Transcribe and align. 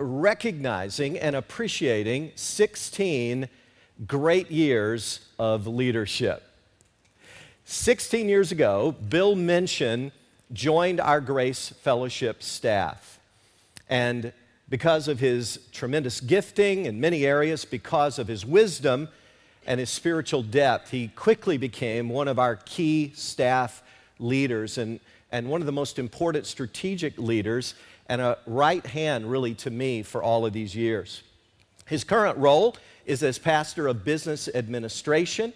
recognizing 0.00 1.18
and 1.18 1.36
appreciating 1.36 2.32
16 2.34 3.48
great 4.06 4.50
years 4.50 5.28
of 5.38 5.66
leadership. 5.66 6.42
16 7.66 8.28
years 8.28 8.50
ago, 8.50 8.96
Bill 9.08 9.36
Minchin 9.36 10.10
joined 10.52 11.00
our 11.00 11.20
Grace 11.20 11.68
Fellowship 11.68 12.42
staff. 12.42 13.20
And 13.88 14.32
because 14.68 15.06
of 15.06 15.20
his 15.20 15.60
tremendous 15.70 16.20
gifting 16.20 16.86
in 16.86 17.00
many 17.00 17.26
areas, 17.26 17.64
because 17.64 18.18
of 18.18 18.26
his 18.26 18.46
wisdom 18.46 19.08
and 19.66 19.78
his 19.78 19.90
spiritual 19.90 20.42
depth, 20.42 20.90
he 20.90 21.08
quickly 21.08 21.58
became 21.58 22.08
one 22.08 22.26
of 22.26 22.38
our 22.38 22.56
key 22.56 23.12
staff 23.14 23.82
leaders 24.18 24.78
and, 24.78 24.98
and 25.30 25.48
one 25.48 25.60
of 25.60 25.66
the 25.66 25.72
most 25.72 25.98
important 25.98 26.46
strategic 26.46 27.18
leaders 27.18 27.74
and 28.10 28.20
a 28.20 28.36
right 28.44 28.84
hand, 28.84 29.30
really, 29.30 29.54
to 29.54 29.70
me 29.70 30.02
for 30.02 30.20
all 30.20 30.44
of 30.44 30.52
these 30.52 30.74
years. 30.74 31.22
His 31.86 32.02
current 32.02 32.36
role 32.38 32.76
is 33.06 33.22
as 33.22 33.38
pastor 33.38 33.86
of 33.86 34.04
business 34.04 34.48
administration. 34.52 35.52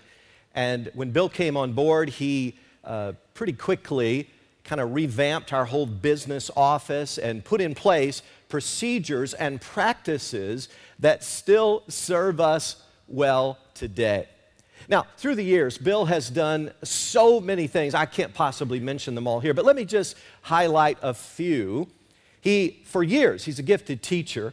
And 0.55 0.88
when 0.95 1.11
Bill 1.11 1.28
came 1.28 1.56
on 1.56 1.73
board, 1.73 2.11
he 2.11 2.55
uh, 2.84 3.14
pretty 3.34 3.55
quickly 3.55 4.30
kind 4.62 4.80
of 4.80 4.95
revamped 4.95 5.52
our 5.52 5.64
whole 5.64 5.84
business 5.84 6.48
office 6.56 7.19
and 7.19 7.45
put 7.45 7.61
in 7.61 7.75
place 7.75 8.23
procedures 8.48 9.34
and 9.34 9.61
practices 9.61 10.69
that 11.00 11.25
still 11.25 11.83
serve 11.89 12.41
us 12.41 12.77
well 13.09 13.59
today. 13.75 14.28
Now, 14.89 15.06
through 15.16 15.34
the 15.34 15.45
years, 15.45 15.77
Bill 15.77 16.05
has 16.05 16.30
done 16.30 16.70
so 16.84 17.41
many 17.41 17.66
things. 17.66 17.95
I 17.95 18.06
can't 18.06 18.33
possibly 18.33 18.78
mention 18.78 19.16
them 19.16 19.27
all 19.27 19.41
here, 19.41 19.55
but 19.55 19.64
let 19.64 19.75
me 19.75 19.84
just 19.84 20.16
highlight 20.42 20.98
a 21.02 21.14
few. 21.14 21.89
He, 22.45 22.83
for 22.84 23.03
years, 23.03 23.47
he's 23.47 23.59
a 23.59 23.62
gifted 23.62 24.03
teacher, 24.03 24.53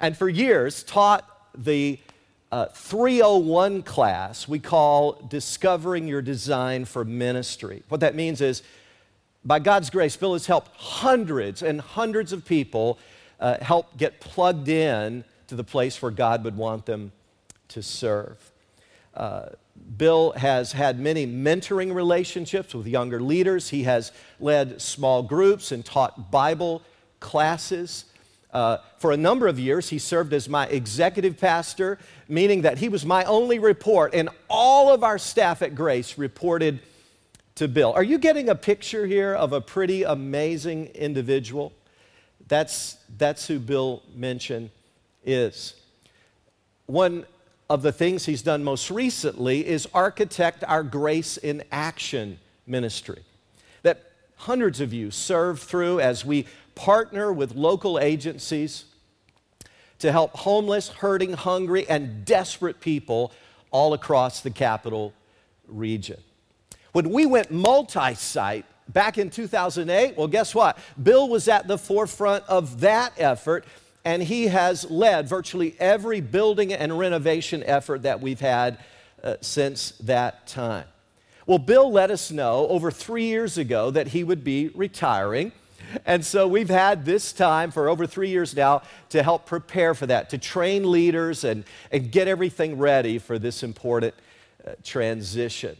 and 0.00 0.16
for 0.16 0.28
years 0.28 0.82
taught 0.82 1.24
the 1.56 2.00
uh, 2.50 2.66
301 2.66 3.84
class 3.84 4.48
we 4.48 4.58
call 4.58 5.12
Discovering 5.28 6.08
Your 6.08 6.20
Design 6.20 6.84
for 6.84 7.04
Ministry. 7.04 7.84
What 7.90 8.00
that 8.00 8.16
means 8.16 8.40
is, 8.40 8.64
by 9.44 9.60
God's 9.60 9.88
grace, 9.88 10.16
Bill 10.16 10.32
has 10.32 10.46
helped 10.46 10.76
hundreds 10.76 11.62
and 11.62 11.80
hundreds 11.80 12.32
of 12.32 12.44
people 12.44 12.98
uh, 13.38 13.58
help 13.62 13.96
get 13.96 14.18
plugged 14.18 14.68
in 14.68 15.22
to 15.46 15.54
the 15.54 15.62
place 15.62 16.02
where 16.02 16.10
God 16.10 16.42
would 16.42 16.56
want 16.56 16.86
them 16.86 17.12
to 17.68 17.84
serve. 17.84 18.50
Uh, 19.14 19.50
Bill 19.96 20.32
has 20.32 20.72
had 20.72 20.98
many 20.98 21.24
mentoring 21.24 21.94
relationships 21.94 22.74
with 22.74 22.88
younger 22.88 23.20
leaders. 23.20 23.68
He 23.68 23.84
has 23.84 24.10
led 24.40 24.82
small 24.82 25.22
groups 25.22 25.70
and 25.70 25.84
taught 25.84 26.32
Bible 26.32 26.82
classes. 27.20 28.04
Uh, 28.52 28.78
for 28.98 29.12
a 29.12 29.16
number 29.16 29.46
of 29.46 29.58
years, 29.58 29.90
he 29.90 29.98
served 29.98 30.32
as 30.32 30.48
my 30.48 30.66
executive 30.66 31.38
pastor, 31.38 31.98
meaning 32.28 32.62
that 32.62 32.78
he 32.78 32.88
was 32.88 33.04
my 33.04 33.24
only 33.24 33.58
report, 33.58 34.14
and 34.14 34.28
all 34.48 34.92
of 34.92 35.04
our 35.04 35.18
staff 35.18 35.60
at 35.62 35.74
Grace 35.74 36.16
reported 36.16 36.80
to 37.56 37.68
Bill. 37.68 37.92
Are 37.92 38.02
you 38.02 38.18
getting 38.18 38.48
a 38.48 38.54
picture 38.54 39.06
here 39.06 39.34
of 39.34 39.52
a 39.52 39.60
pretty 39.60 40.04
amazing 40.04 40.86
individual? 40.88 41.72
That's, 42.46 42.96
that's 43.18 43.46
who 43.46 43.58
Bill 43.58 44.02
Minchin 44.14 44.70
is. 45.24 45.74
One 46.86 47.26
of 47.68 47.82
the 47.82 47.92
things 47.92 48.24
he's 48.24 48.42
done 48.42 48.64
most 48.64 48.90
recently 48.90 49.66
is 49.66 49.86
architect 49.92 50.64
our 50.66 50.82
Grace 50.82 51.36
in 51.36 51.62
Action 51.70 52.38
ministry 52.66 53.22
that 53.82 54.12
hundreds 54.36 54.80
of 54.80 54.92
you 54.92 55.10
serve 55.10 55.60
through 55.60 56.00
as 56.00 56.24
we 56.24 56.46
partner 56.78 57.32
with 57.32 57.56
local 57.56 57.98
agencies 57.98 58.84
to 59.98 60.12
help 60.12 60.30
homeless, 60.36 60.88
hurting, 60.88 61.32
hungry, 61.32 61.84
and 61.88 62.24
desperate 62.24 62.80
people 62.80 63.32
all 63.72 63.94
across 63.94 64.40
the 64.40 64.50
capital 64.50 65.12
region. 65.66 66.20
When 66.92 67.10
we 67.10 67.26
went 67.26 67.50
multi 67.50 68.14
site 68.14 68.64
back 68.88 69.18
in 69.18 69.28
2008, 69.28 70.16
well, 70.16 70.28
guess 70.28 70.54
what? 70.54 70.78
Bill 71.02 71.28
was 71.28 71.48
at 71.48 71.66
the 71.66 71.76
forefront 71.76 72.44
of 72.48 72.80
that 72.80 73.12
effort, 73.18 73.64
and 74.04 74.22
he 74.22 74.46
has 74.46 74.88
led 74.88 75.28
virtually 75.28 75.74
every 75.80 76.20
building 76.20 76.72
and 76.72 76.96
renovation 76.96 77.64
effort 77.64 78.02
that 78.02 78.20
we've 78.20 78.40
had 78.40 78.78
uh, 79.24 79.34
since 79.40 79.90
that 80.00 80.46
time. 80.46 80.86
Well, 81.44 81.58
Bill 81.58 81.90
let 81.90 82.12
us 82.12 82.30
know 82.30 82.68
over 82.68 82.92
three 82.92 83.24
years 83.24 83.58
ago 83.58 83.90
that 83.90 84.08
he 84.08 84.22
would 84.22 84.44
be 84.44 84.68
retiring. 84.74 85.50
And 86.06 86.24
so 86.24 86.48
we've 86.48 86.68
had 86.68 87.04
this 87.04 87.32
time 87.32 87.70
for 87.70 87.88
over 87.88 88.06
three 88.06 88.30
years 88.30 88.54
now 88.54 88.82
to 89.10 89.22
help 89.22 89.46
prepare 89.46 89.94
for 89.94 90.06
that, 90.06 90.30
to 90.30 90.38
train 90.38 90.90
leaders 90.90 91.44
and, 91.44 91.64
and 91.92 92.10
get 92.10 92.28
everything 92.28 92.78
ready 92.78 93.18
for 93.18 93.38
this 93.38 93.62
important 93.62 94.14
uh, 94.66 94.72
transition. 94.82 95.76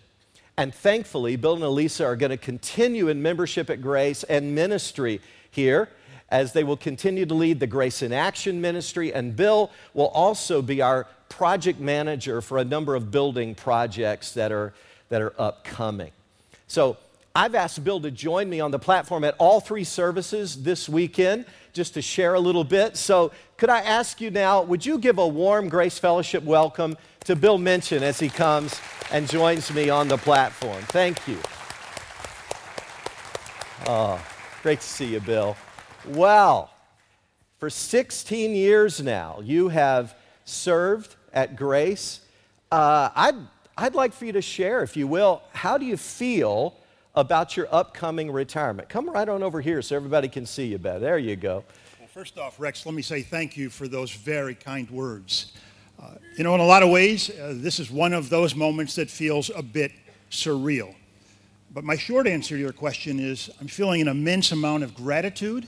And 0.56 0.74
thankfully, 0.74 1.36
Bill 1.36 1.54
and 1.54 1.62
Elisa 1.62 2.04
are 2.04 2.16
going 2.16 2.30
to 2.30 2.36
continue 2.36 3.08
in 3.08 3.22
membership 3.22 3.70
at 3.70 3.80
Grace 3.80 4.24
and 4.24 4.54
ministry 4.54 5.20
here 5.50 5.88
as 6.30 6.52
they 6.52 6.64
will 6.64 6.76
continue 6.76 7.24
to 7.24 7.34
lead 7.34 7.60
the 7.60 7.66
Grace 7.66 8.02
in 8.02 8.12
Action 8.12 8.60
ministry. 8.60 9.14
And 9.14 9.34
Bill 9.34 9.70
will 9.94 10.08
also 10.08 10.60
be 10.60 10.82
our 10.82 11.06
project 11.28 11.80
manager 11.80 12.40
for 12.40 12.58
a 12.58 12.64
number 12.64 12.94
of 12.94 13.10
building 13.10 13.54
projects 13.54 14.32
that 14.32 14.52
are, 14.52 14.74
that 15.08 15.22
are 15.22 15.32
upcoming. 15.38 16.10
So 16.66 16.96
I've 17.38 17.54
asked 17.54 17.84
Bill 17.84 18.00
to 18.00 18.10
join 18.10 18.50
me 18.50 18.58
on 18.58 18.72
the 18.72 18.80
platform 18.80 19.22
at 19.22 19.36
all 19.38 19.60
three 19.60 19.84
services 19.84 20.60
this 20.64 20.88
weekend 20.88 21.44
just 21.72 21.94
to 21.94 22.02
share 22.02 22.34
a 22.34 22.40
little 22.40 22.64
bit. 22.64 22.96
So, 22.96 23.30
could 23.56 23.70
I 23.70 23.78
ask 23.78 24.20
you 24.20 24.32
now, 24.32 24.62
would 24.62 24.84
you 24.84 24.98
give 24.98 25.18
a 25.18 25.26
warm 25.28 25.68
Grace 25.68 26.00
Fellowship 26.00 26.42
welcome 26.42 26.96
to 27.26 27.36
Bill 27.36 27.56
Minchin 27.56 28.02
as 28.02 28.18
he 28.18 28.28
comes 28.28 28.80
and 29.12 29.28
joins 29.28 29.72
me 29.72 29.88
on 29.88 30.08
the 30.08 30.16
platform? 30.16 30.82
Thank 30.88 31.28
you. 31.28 31.38
Oh, 33.86 34.20
great 34.64 34.80
to 34.80 34.88
see 34.88 35.12
you, 35.12 35.20
Bill. 35.20 35.56
Well, 36.08 36.72
for 37.58 37.70
16 37.70 38.52
years 38.52 39.00
now, 39.00 39.38
you 39.44 39.68
have 39.68 40.16
served 40.44 41.14
at 41.32 41.54
Grace. 41.54 42.18
Uh, 42.72 43.10
I'd, 43.14 43.36
I'd 43.76 43.94
like 43.94 44.12
for 44.12 44.24
you 44.24 44.32
to 44.32 44.42
share, 44.42 44.82
if 44.82 44.96
you 44.96 45.06
will, 45.06 45.42
how 45.52 45.78
do 45.78 45.86
you 45.86 45.96
feel 45.96 46.74
about 47.18 47.56
your 47.56 47.66
upcoming 47.72 48.30
retirement. 48.30 48.88
Come 48.88 49.10
right 49.10 49.28
on 49.28 49.42
over 49.42 49.60
here 49.60 49.82
so 49.82 49.96
everybody 49.96 50.28
can 50.28 50.46
see 50.46 50.66
you 50.66 50.78
better. 50.78 51.00
There 51.00 51.18
you 51.18 51.34
go. 51.34 51.64
Well, 51.98 52.06
first 52.06 52.38
off, 52.38 52.60
Rex, 52.60 52.86
let 52.86 52.94
me 52.94 53.02
say 53.02 53.22
thank 53.22 53.56
you 53.56 53.70
for 53.70 53.88
those 53.88 54.12
very 54.12 54.54
kind 54.54 54.88
words. 54.88 55.52
Uh, 56.00 56.12
you 56.36 56.44
know, 56.44 56.54
in 56.54 56.60
a 56.60 56.64
lot 56.64 56.84
of 56.84 56.90
ways, 56.90 57.28
uh, 57.28 57.54
this 57.56 57.80
is 57.80 57.90
one 57.90 58.12
of 58.12 58.30
those 58.30 58.54
moments 58.54 58.94
that 58.94 59.10
feels 59.10 59.50
a 59.56 59.62
bit 59.62 59.90
surreal. 60.30 60.94
But 61.74 61.82
my 61.82 61.96
short 61.96 62.28
answer 62.28 62.54
to 62.54 62.60
your 62.60 62.72
question 62.72 63.18
is 63.18 63.50
I'm 63.60 63.66
feeling 63.66 64.00
an 64.00 64.06
immense 64.08 64.52
amount 64.52 64.84
of 64.84 64.94
gratitude 64.94 65.66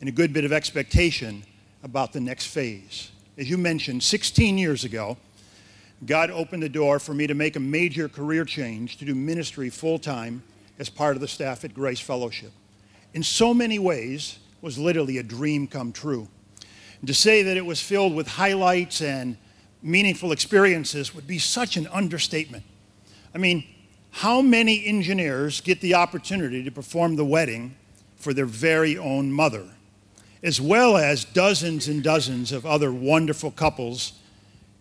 and 0.00 0.10
a 0.10 0.12
good 0.12 0.34
bit 0.34 0.44
of 0.44 0.52
expectation 0.52 1.42
about 1.84 2.12
the 2.12 2.20
next 2.20 2.48
phase. 2.48 3.10
As 3.38 3.48
you 3.48 3.56
mentioned, 3.56 4.02
16 4.02 4.58
years 4.58 4.84
ago, 4.84 5.16
God 6.04 6.30
opened 6.30 6.62
the 6.62 6.68
door 6.68 6.98
for 6.98 7.14
me 7.14 7.26
to 7.26 7.34
make 7.34 7.56
a 7.56 7.60
major 7.60 8.10
career 8.10 8.44
change 8.44 8.98
to 8.98 9.06
do 9.06 9.14
ministry 9.14 9.70
full 9.70 9.98
time 9.98 10.42
as 10.78 10.88
part 10.88 11.16
of 11.16 11.20
the 11.20 11.28
staff 11.28 11.64
at 11.64 11.74
Grace 11.74 12.00
Fellowship. 12.00 12.52
In 13.14 13.22
so 13.22 13.54
many 13.54 13.78
ways, 13.78 14.38
was 14.60 14.78
literally 14.78 15.18
a 15.18 15.22
dream 15.22 15.66
come 15.66 15.92
true. 15.92 16.28
And 17.00 17.06
to 17.06 17.14
say 17.14 17.42
that 17.44 17.56
it 17.56 17.64
was 17.64 17.80
filled 17.80 18.14
with 18.14 18.26
highlights 18.26 19.00
and 19.00 19.36
meaningful 19.82 20.32
experiences 20.32 21.14
would 21.14 21.26
be 21.26 21.38
such 21.38 21.76
an 21.76 21.86
understatement. 21.88 22.64
I 23.34 23.38
mean, 23.38 23.64
how 24.10 24.40
many 24.40 24.84
engineers 24.84 25.60
get 25.60 25.80
the 25.80 25.94
opportunity 25.94 26.64
to 26.64 26.70
perform 26.70 27.16
the 27.16 27.24
wedding 27.24 27.76
for 28.16 28.32
their 28.32 28.46
very 28.46 28.96
own 28.96 29.30
mother, 29.30 29.66
as 30.42 30.60
well 30.60 30.96
as 30.96 31.24
dozens 31.24 31.86
and 31.86 32.02
dozens 32.02 32.50
of 32.50 32.64
other 32.64 32.90
wonderful 32.90 33.50
couples 33.50 34.14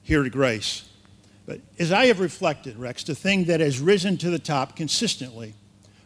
here 0.01 0.25
at 0.25 0.31
Grace? 0.31 0.89
But 1.45 1.59
as 1.77 1.91
I 1.91 2.07
have 2.07 2.19
reflected, 2.19 2.77
Rex, 2.77 3.03
the 3.03 3.13
thing 3.13 3.44
that 3.45 3.59
has 3.59 3.80
risen 3.80 4.18
to 4.18 4.31
the 4.31 4.39
top 4.39 4.75
consistently 4.75 5.53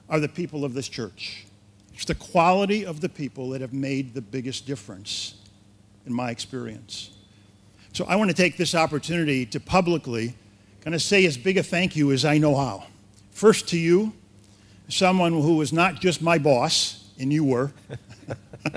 are 0.09 0.19
the 0.19 0.27
people 0.27 0.65
of 0.65 0.73
this 0.73 0.89
church. 0.89 1.45
It's 1.93 2.05
the 2.05 2.15
quality 2.15 2.85
of 2.85 3.01
the 3.01 3.09
people 3.09 3.49
that 3.49 3.61
have 3.61 3.73
made 3.73 4.13
the 4.13 4.21
biggest 4.21 4.65
difference 4.65 5.35
in 6.05 6.13
my 6.13 6.31
experience. 6.31 7.11
So 7.93 8.05
I 8.05 8.15
want 8.15 8.29
to 8.29 8.35
take 8.35 8.57
this 8.57 8.75
opportunity 8.75 9.45
to 9.47 9.59
publicly 9.59 10.35
kind 10.81 10.95
of 10.95 11.01
say 11.01 11.25
as 11.25 11.37
big 11.37 11.57
a 11.57 11.63
thank 11.63 11.95
you 11.95 12.11
as 12.11 12.25
I 12.25 12.37
know 12.37 12.55
how. 12.55 12.85
First 13.31 13.67
to 13.69 13.77
you, 13.77 14.13
someone 14.87 15.33
who 15.33 15.57
was 15.57 15.71
not 15.73 15.99
just 15.99 16.21
my 16.21 16.37
boss, 16.37 17.11
and 17.19 17.31
you 17.33 17.43
were, 17.43 17.71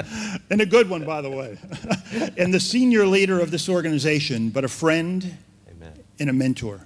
and 0.50 0.60
a 0.60 0.66
good 0.66 0.90
one, 0.90 1.04
by 1.04 1.20
the 1.20 1.30
way, 1.30 1.58
and 2.36 2.52
the 2.52 2.60
senior 2.60 3.06
leader 3.06 3.40
of 3.40 3.50
this 3.50 3.68
organization, 3.68 4.50
but 4.50 4.64
a 4.64 4.68
friend 4.68 5.36
Amen. 5.70 5.92
and 6.18 6.30
a 6.30 6.32
mentor. 6.32 6.80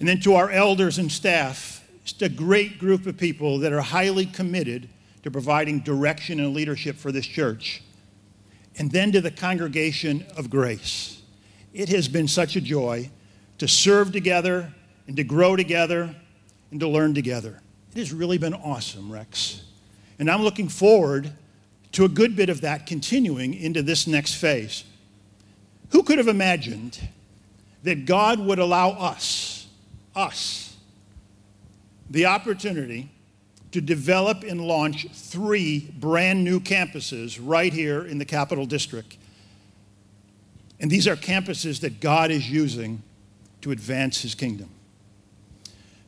And 0.00 0.08
then 0.08 0.20
to 0.20 0.34
our 0.34 0.50
elders 0.50 0.98
and 0.98 1.10
staff, 1.10 1.75
just 2.06 2.22
a 2.22 2.28
great 2.28 2.78
group 2.78 3.04
of 3.06 3.16
people 3.16 3.58
that 3.58 3.72
are 3.72 3.80
highly 3.80 4.26
committed 4.26 4.88
to 5.24 5.30
providing 5.30 5.80
direction 5.80 6.38
and 6.38 6.54
leadership 6.54 6.96
for 6.96 7.10
this 7.10 7.26
church. 7.26 7.82
and 8.78 8.90
then 8.90 9.10
to 9.10 9.22
the 9.22 9.30
congregation 9.30 10.26
of 10.36 10.50
grace. 10.50 11.22
It 11.72 11.88
has 11.88 12.08
been 12.08 12.28
such 12.28 12.56
a 12.56 12.60
joy 12.60 13.10
to 13.56 13.66
serve 13.66 14.12
together 14.12 14.70
and 15.06 15.16
to 15.16 15.24
grow 15.24 15.56
together 15.56 16.14
and 16.70 16.80
to 16.80 16.86
learn 16.86 17.14
together. 17.14 17.58
It 17.94 17.98
has 17.98 18.12
really 18.12 18.36
been 18.36 18.52
awesome, 18.52 19.10
Rex. 19.10 19.62
And 20.18 20.30
I'm 20.30 20.42
looking 20.42 20.68
forward 20.68 21.32
to 21.92 22.04
a 22.04 22.08
good 22.08 22.36
bit 22.36 22.50
of 22.50 22.60
that 22.60 22.84
continuing 22.84 23.54
into 23.54 23.82
this 23.82 24.06
next 24.06 24.34
phase. 24.34 24.84
Who 25.92 26.02
could 26.02 26.18
have 26.18 26.28
imagined 26.28 27.08
that 27.82 28.04
God 28.04 28.38
would 28.38 28.58
allow 28.58 28.90
us, 28.90 29.68
us, 30.14 30.65
the 32.10 32.26
opportunity 32.26 33.10
to 33.72 33.80
develop 33.80 34.42
and 34.42 34.60
launch 34.60 35.08
three 35.12 35.90
brand 35.98 36.44
new 36.44 36.60
campuses 36.60 37.38
right 37.42 37.72
here 37.72 38.04
in 38.06 38.18
the 38.18 38.24
Capital 38.24 38.66
District? 38.66 39.16
And 40.78 40.90
these 40.90 41.08
are 41.08 41.16
campuses 41.16 41.80
that 41.80 42.00
God 42.00 42.30
is 42.30 42.50
using 42.50 43.02
to 43.62 43.70
advance 43.70 44.22
his 44.22 44.34
kingdom. 44.34 44.68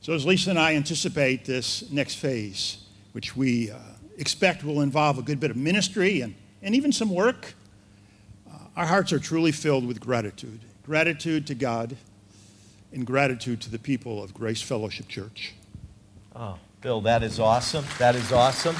So, 0.00 0.12
as 0.12 0.24
Lisa 0.24 0.50
and 0.50 0.58
I 0.58 0.74
anticipate 0.74 1.44
this 1.44 1.90
next 1.90 2.14
phase, 2.14 2.78
which 3.12 3.36
we 3.36 3.70
uh, 3.70 3.78
expect 4.16 4.64
will 4.64 4.80
involve 4.80 5.18
a 5.18 5.22
good 5.22 5.40
bit 5.40 5.50
of 5.50 5.56
ministry 5.56 6.20
and, 6.20 6.34
and 6.62 6.74
even 6.74 6.92
some 6.92 7.10
work, 7.10 7.54
uh, 8.50 8.58
our 8.76 8.86
hearts 8.86 9.12
are 9.12 9.18
truly 9.18 9.52
filled 9.52 9.86
with 9.86 10.00
gratitude. 10.00 10.60
Gratitude 10.84 11.46
to 11.48 11.54
God 11.54 11.96
and 12.92 13.06
gratitude 13.06 13.60
to 13.62 13.70
the 13.70 13.78
people 13.78 14.22
of 14.22 14.32
Grace 14.32 14.62
Fellowship 14.62 15.08
Church. 15.08 15.54
Oh, 16.40 16.56
Bill, 16.82 17.00
that 17.00 17.24
is 17.24 17.40
awesome. 17.40 17.84
That 17.98 18.14
is 18.14 18.30
awesome. 18.30 18.76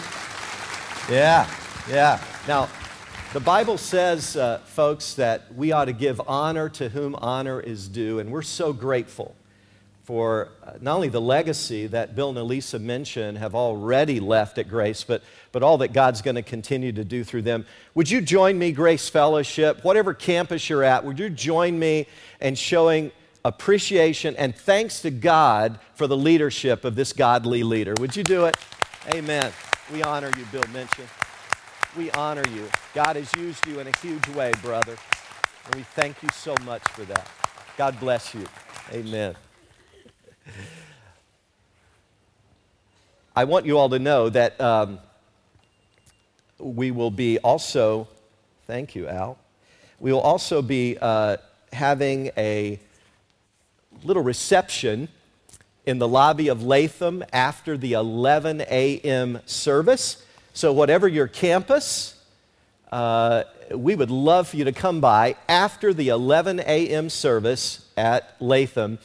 Yeah, 1.11 1.51
yeah. 1.91 2.23
Now, 2.47 2.69
the 3.33 3.41
Bible 3.41 3.77
says, 3.79 4.37
uh, 4.37 4.59
folks, 4.59 5.15
that 5.15 5.53
we 5.53 5.73
ought 5.73 5.87
to 5.87 5.93
give 5.93 6.21
honor 6.29 6.69
to 6.69 6.89
whom 6.89 7.17
honor 7.17 7.59
is 7.59 7.89
due, 7.89 8.21
and 8.21 8.31
we're 8.31 8.43
so 8.43 8.73
grateful 8.73 9.35
for 10.05 10.51
uh, 10.65 10.75
not 10.81 10.95
only 10.95 11.09
the 11.09 11.21
legacy 11.21 11.89
that 11.89 12.15
Bill 12.15 12.29
and 12.29 12.39
Elisa 12.39 12.79
mentioned 12.79 13.39
have 13.39 13.57
already 13.57 14.21
left 14.21 14.59
at 14.59 14.69
Grace, 14.69 15.03
but, 15.03 15.25
but 15.51 15.65
all 15.65 15.79
that 15.79 15.93
God's 15.93 16.23
going 16.23 16.37
to 16.37 16.43
continue 16.43 16.93
to 16.93 17.05
do 17.05 17.25
through 17.25 17.43
them. 17.43 17.67
Would 17.97 18.09
you 18.09 18.21
join 18.21 18.57
me, 18.57 18.71
Grace 18.71 19.09
Fellowship, 19.09 19.83
whatever 19.83 20.15
campus 20.15 20.71
you're 20.71 20.85
at, 20.85 21.05
would 21.05 21.19
you 21.19 21.29
join 21.29 21.77
me 21.77 22.07
in 22.41 22.55
showing 22.55 23.11
appreciation 23.49 24.37
and 24.37 24.55
thanks 24.55 25.01
to 25.01 25.11
God 25.11 25.81
for 25.95 26.07
the 26.07 26.17
leadership 26.17 26.85
of 26.85 26.95
this 26.95 27.13
godly 27.13 27.63
leader? 27.63 27.95
Would 27.99 28.15
you 28.15 28.23
do 28.23 28.45
it? 28.45 28.57
Amen. 29.09 29.53
We 29.93 30.03
honor 30.03 30.31
you, 30.37 30.45
Bill 30.53 30.65
Minchin. 30.73 31.07
We 31.97 32.11
honor 32.11 32.47
you. 32.55 32.69
God 32.95 33.17
has 33.17 33.35
used 33.37 33.67
you 33.67 33.81
in 33.81 33.87
a 33.87 33.97
huge 33.99 34.29
way, 34.29 34.53
brother. 34.63 34.97
And 35.65 35.75
we 35.75 35.83
thank 35.83 36.23
you 36.23 36.29
so 36.35 36.55
much 36.65 36.83
for 36.91 37.05
that. 37.05 37.27
God 37.79 37.99
bless 37.99 38.35
you. 38.35 38.45
Amen. 38.93 39.35
I 43.35 43.45
want 43.45 43.65
you 43.65 43.79
all 43.79 43.89
to 43.89 43.99
know 43.99 44.29
that 44.29 44.61
um, 44.61 44.99
we 46.59 46.91
will 46.91 47.11
be 47.11 47.39
also, 47.39 48.09
thank 48.67 48.95
you, 48.95 49.09
Al, 49.09 49.39
we 50.01 50.13
will 50.13 50.21
also 50.21 50.61
be 50.61 50.99
uh, 51.01 51.39
having 51.73 52.31
a 52.37 52.79
little 54.05 54.23
reception 54.23 55.09
in 55.87 55.99
the 55.99 56.09
lobby 56.09 56.49
of 56.49 56.63
Latham 56.63 57.25
after 57.33 57.77
the 57.77 57.95
11 57.95 58.63
a.m. 58.63 59.41
service. 59.47 60.25
So, 60.53 60.73
whatever 60.73 61.09
your 61.09 61.29
campus, 61.29 62.21
uh, 62.93 63.45
we 63.75 63.95
would 63.95 64.11
love 64.11 64.49
for 64.49 64.57
you 64.57 64.65
to 64.65 64.73
come 64.73 65.01
by 65.01 65.37
after 65.49 65.95
the 65.95 66.09
11 66.09 66.61
a.m. 66.61 67.11
service 67.11 67.87
at 67.97 68.35
Latham 68.41 68.99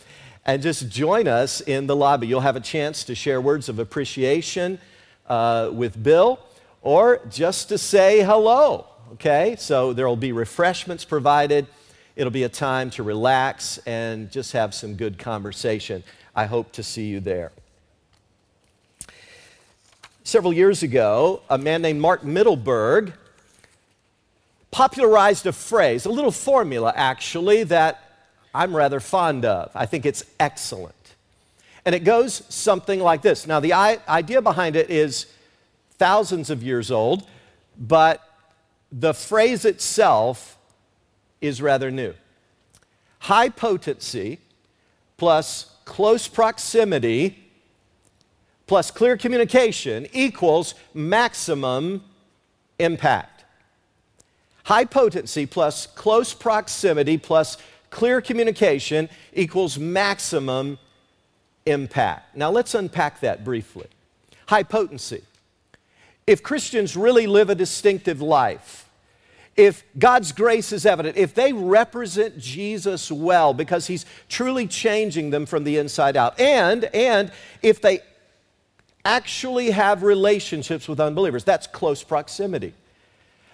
and 0.45 0.61
just 0.61 0.89
join 0.89 1.27
us 1.27 1.61
in 1.61 1.87
the 1.87 1.95
lobby. 1.95 2.27
You'll 2.27 2.41
have 2.41 2.55
a 2.55 2.61
chance 2.61 3.03
to 3.05 3.15
share 3.15 3.39
words 3.39 3.69
of 3.69 3.79
appreciation 3.79 4.79
uh, 5.27 5.69
with 5.73 6.01
Bill 6.01 6.39
or 6.81 7.21
just 7.29 7.69
to 7.69 7.77
say 7.77 8.21
hello, 8.21 8.87
okay? 9.13 9.55
So 9.57 9.93
there 9.93 10.07
will 10.07 10.17
be 10.17 10.31
refreshments 10.31 11.05
provided. 11.05 11.67
It'll 12.15 12.31
be 12.31 12.43
a 12.43 12.49
time 12.49 12.91
to 12.91 13.03
relax 13.03 13.79
and 13.87 14.31
just 14.31 14.51
have 14.51 14.75
some 14.75 14.93
good 14.95 15.17
conversation. 15.17 16.03
I 16.35 16.45
hope 16.45 16.71
to 16.73 16.83
see 16.83 17.07
you 17.07 17.19
there. 17.19 17.51
Several 20.23 20.53
years 20.53 20.83
ago, 20.83 21.41
a 21.49 21.57
man 21.57 21.81
named 21.81 21.99
Mark 21.99 22.21
Mittelberg 22.21 23.13
popularized 24.69 25.45
a 25.47 25.51
phrase, 25.51 26.05
a 26.05 26.09
little 26.09 26.31
formula 26.31 26.93
actually, 26.95 27.63
that 27.63 27.99
I'm 28.53 28.75
rather 28.75 28.99
fond 28.99 29.43
of. 29.45 29.71
I 29.75 29.85
think 29.87 30.05
it's 30.05 30.23
excellent. 30.39 30.95
And 31.85 31.93
it 31.93 32.03
goes 32.03 32.43
something 32.47 32.99
like 32.99 33.21
this. 33.21 33.45
Now, 33.47 33.59
the 33.59 33.73
idea 33.73 34.41
behind 34.41 34.75
it 34.75 34.89
is 34.89 35.25
thousands 35.97 36.49
of 36.49 36.63
years 36.63 36.91
old, 36.91 37.27
but 37.77 38.21
the 38.91 39.13
phrase 39.13 39.65
itself 39.65 40.57
is 41.43 41.61
rather 41.61 41.91
new. 41.91 42.13
High 43.19 43.49
potency 43.49 44.39
plus 45.17 45.69
close 45.85 46.27
proximity 46.27 47.37
plus 48.65 48.89
clear 48.89 49.17
communication 49.17 50.07
equals 50.13 50.73
maximum 50.93 52.03
impact. 52.79 53.43
High 54.63 54.85
potency 54.85 55.45
plus 55.45 55.85
close 55.85 56.33
proximity 56.33 57.17
plus 57.17 57.57
clear 57.89 58.21
communication 58.21 59.09
equals 59.33 59.77
maximum 59.77 60.79
impact. 61.65 62.37
Now, 62.37 62.51
let's 62.51 62.73
unpack 62.73 63.19
that 63.19 63.43
briefly. 63.43 63.87
High 64.47 64.63
potency. 64.63 65.23
If 66.25 66.41
Christians 66.41 66.95
really 66.95 67.27
live 67.27 67.49
a 67.49 67.55
distinctive 67.55 68.21
life, 68.21 68.82
if 69.55 69.83
God's 69.97 70.31
grace 70.31 70.71
is 70.71 70.85
evident, 70.85 71.15
if 71.17 71.35
they 71.35 71.53
represent 71.53 72.39
Jesus 72.39 73.11
well 73.11 73.53
because 73.53 73.87
he's 73.87 74.05
truly 74.27 74.67
changing 74.67 75.29
them 75.29 75.45
from 75.45 75.63
the 75.63 75.77
inside 75.77 76.17
out, 76.17 76.39
and, 76.39 76.85
and 76.85 77.31
if 77.61 77.81
they 77.81 77.99
actually 79.05 79.71
have 79.71 80.01
relationships 80.01 80.87
with 80.87 80.99
unbelievers, 80.99 81.43
that's 81.43 81.67
close 81.67 82.03
proximity. 82.03 82.73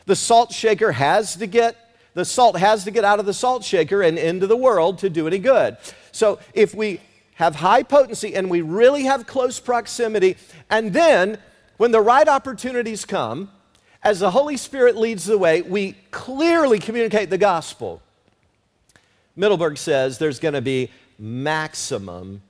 The 0.06 0.16
salt 0.16 0.54
shaker 0.54 0.92
has 0.92 1.36
to 1.36 1.48
get 1.48 1.75
the 2.16 2.25
salt 2.25 2.57
has 2.57 2.84
to 2.86 2.92
get 2.92 3.06
out 3.06 3.19
of 3.19 3.25
the 3.25 3.34
salt 3.34 3.63
shaker 3.63 4.01
and 4.01 4.18
into 4.18 4.48
the 4.48 4.58
world 4.58 4.98
to 5.00 5.10
do 5.10 5.27
any 5.27 5.38
good. 5.38 5.77
So 6.12 6.39
if 6.53 6.74
we 6.74 7.00
have 7.36 7.56
high 7.56 7.84
potency 7.84 8.36
and 8.36 8.50
we 8.50 8.62
really 8.62 9.03
have 9.03 9.27
close 9.27 9.60
proximity, 9.60 10.36
and 10.70 10.91
then 10.91 11.38
when 11.77 11.91
the 11.91 12.01
right 12.01 12.27
opportunities 12.27 13.06
come, 13.06 13.51
as 14.03 14.20
the 14.20 14.32
Holy 14.32 14.58
Spirit 14.58 14.96
leads 14.96 15.25
the 15.25 15.38
way, 15.38 15.62
we 15.62 15.94
clearly 16.12 16.79
communicate 16.79 17.29
the 17.29 17.38
gospel. 17.38 18.01
Mittelberg 19.38 19.77
says 19.77 20.18
there's 20.18 20.39
going 20.39 20.53
to 20.53 20.62
be 20.62 20.89
maximum 21.18 22.41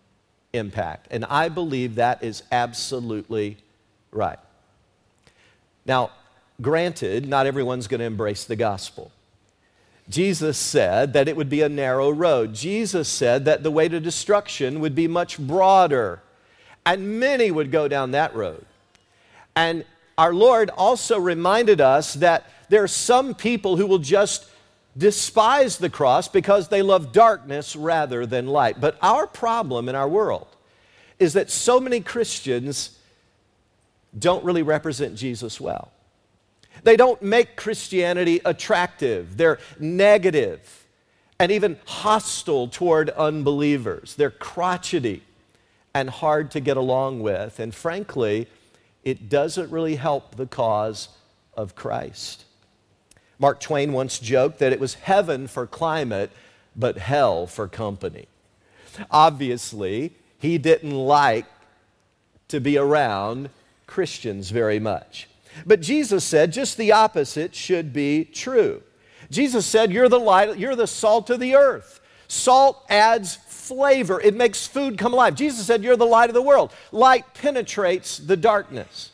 impact. 0.53 1.07
And 1.11 1.25
I 1.25 1.49
believe 1.49 1.95
that 1.95 2.23
is 2.23 2.43
absolutely 2.51 3.57
right. 4.11 4.39
Now, 5.85 6.11
granted, 6.61 7.27
not 7.27 7.47
everyone's 7.47 7.87
going 7.87 7.99
to 7.99 8.05
embrace 8.05 8.43
the 8.43 8.55
gospel. 8.55 9.11
Jesus 10.09 10.57
said 10.57 11.13
that 11.13 11.27
it 11.27 11.35
would 11.35 11.49
be 11.49 11.61
a 11.61 11.69
narrow 11.69 12.09
road. 12.09 12.53
Jesus 12.55 13.07
said 13.07 13.45
that 13.45 13.61
the 13.61 13.71
way 13.71 13.87
to 13.87 13.99
destruction 13.99 14.79
would 14.79 14.95
be 14.95 15.07
much 15.07 15.37
broader, 15.37 16.21
and 16.85 17.19
many 17.19 17.51
would 17.51 17.71
go 17.71 17.87
down 17.87 18.11
that 18.11 18.35
road. 18.35 18.65
And 19.55 19.85
our 20.19 20.33
Lord 20.33 20.69
also 20.71 21.17
reminded 21.17 21.79
us 21.79 22.15
that 22.15 22.51
there 22.67 22.83
are 22.83 22.89
some 22.89 23.33
people 23.33 23.77
who 23.77 23.87
will 23.87 23.99
just 23.99 24.45
despise 24.97 25.77
the 25.77 25.89
cross 25.89 26.27
because 26.27 26.67
they 26.67 26.81
love 26.81 27.13
darkness 27.13 27.73
rather 27.73 28.25
than 28.25 28.45
light. 28.45 28.81
But 28.81 28.97
our 29.01 29.25
problem 29.25 29.87
in 29.87 29.95
our 29.95 30.09
world 30.09 30.47
is 31.19 31.31
that 31.33 31.49
so 31.49 31.79
many 31.79 32.01
Christians 32.01 32.99
don't 34.17 34.43
really 34.43 34.61
represent 34.61 35.15
Jesus 35.15 35.61
well. 35.61 35.93
They 36.83 36.97
don't 36.97 37.21
make 37.21 37.55
Christianity 37.55 38.41
attractive. 38.43 39.37
They're 39.37 39.59
negative 39.79 40.85
and 41.39 41.49
even 41.49 41.79
hostile 41.85 42.67
toward 42.67 43.09
unbelievers. 43.11 44.15
They're 44.15 44.31
crotchety 44.31 45.23
and 45.93 46.09
hard 46.09 46.51
to 46.51 46.59
get 46.59 46.75
along 46.75 47.21
with. 47.21 47.61
And 47.61 47.73
frankly, 47.73 48.47
it 49.09 49.29
doesn't 49.29 49.71
really 49.71 49.95
help 49.95 50.35
the 50.35 50.45
cause 50.45 51.09
of 51.55 51.75
Christ. 51.75 52.45
Mark 53.39 53.59
Twain 53.59 53.93
once 53.93 54.19
joked 54.19 54.59
that 54.59 54.73
it 54.73 54.79
was 54.79 54.95
heaven 54.95 55.47
for 55.47 55.65
climate, 55.65 56.31
but 56.75 56.97
hell 56.97 57.47
for 57.47 57.67
company. 57.67 58.27
Obviously, 59.09 60.13
he 60.37 60.57
didn't 60.57 60.95
like 60.95 61.45
to 62.49 62.59
be 62.59 62.77
around 62.77 63.49
Christians 63.87 64.51
very 64.51 64.79
much. 64.79 65.27
But 65.65 65.81
Jesus 65.81 66.23
said 66.23 66.53
just 66.53 66.77
the 66.77 66.91
opposite 66.91 67.55
should 67.55 67.91
be 67.93 68.25
true. 68.25 68.83
Jesus 69.31 69.65
said, 69.65 69.91
You're 69.91 70.09
the 70.09 70.19
light, 70.19 70.57
you're 70.57 70.75
the 70.75 70.87
salt 70.87 71.29
of 71.29 71.39
the 71.39 71.55
earth. 71.55 71.99
Salt 72.27 72.85
adds 72.89 73.37
flavor, 73.69 74.19
it 74.19 74.35
makes 74.35 74.65
food 74.65 74.97
come 74.97 75.13
alive. 75.13 75.35
Jesus 75.35 75.65
said, 75.65 75.83
You're 75.83 75.95
the 75.95 76.05
light 76.05 76.29
of 76.29 76.33
the 76.33 76.41
world. 76.41 76.73
Light 76.91 77.33
penetrates 77.35 78.17
the 78.17 78.35
darkness. 78.35 79.11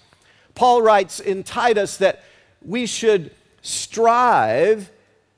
Paul 0.56 0.82
writes 0.82 1.20
in 1.20 1.44
Titus 1.44 1.98
that 1.98 2.24
we 2.64 2.86
should 2.86 3.32
strive 3.62 4.92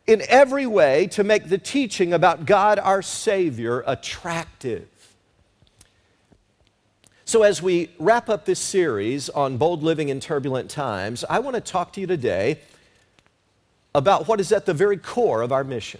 in 0.05 0.21
every 0.29 0.67
way 0.67 1.07
to 1.07 1.23
make 1.23 1.49
the 1.49 1.57
teaching 1.57 2.13
about 2.13 2.45
God 2.45 2.77
our 2.79 3.01
Savior 3.01 3.83
attractive. 3.87 4.87
So, 7.25 7.43
as 7.43 7.61
we 7.61 7.89
wrap 7.99 8.29
up 8.29 8.45
this 8.45 8.59
series 8.59 9.29
on 9.29 9.57
bold 9.57 9.83
living 9.83 10.09
in 10.09 10.19
turbulent 10.19 10.69
times, 10.69 11.25
I 11.29 11.39
want 11.39 11.55
to 11.55 11.61
talk 11.61 11.91
to 11.93 12.01
you 12.01 12.07
today 12.07 12.59
about 13.95 14.27
what 14.27 14.39
is 14.39 14.51
at 14.51 14.67
the 14.67 14.73
very 14.73 14.97
core 14.97 15.41
of 15.41 15.51
our 15.51 15.63
mission. 15.63 15.99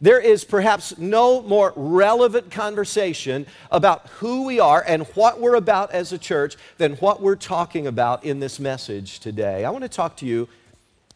There 0.00 0.20
is 0.20 0.44
perhaps 0.44 0.98
no 0.98 1.42
more 1.42 1.72
relevant 1.74 2.50
conversation 2.50 3.46
about 3.70 4.06
who 4.08 4.44
we 4.44 4.60
are 4.60 4.84
and 4.86 5.04
what 5.08 5.40
we're 5.40 5.54
about 5.54 5.92
as 5.92 6.12
a 6.12 6.18
church 6.18 6.56
than 6.76 6.94
what 6.96 7.22
we're 7.22 7.36
talking 7.36 7.86
about 7.86 8.24
in 8.24 8.40
this 8.40 8.60
message 8.60 9.20
today. 9.20 9.64
I 9.64 9.70
want 9.70 9.84
to 9.84 9.88
talk 9.88 10.16
to 10.18 10.26
you 10.26 10.48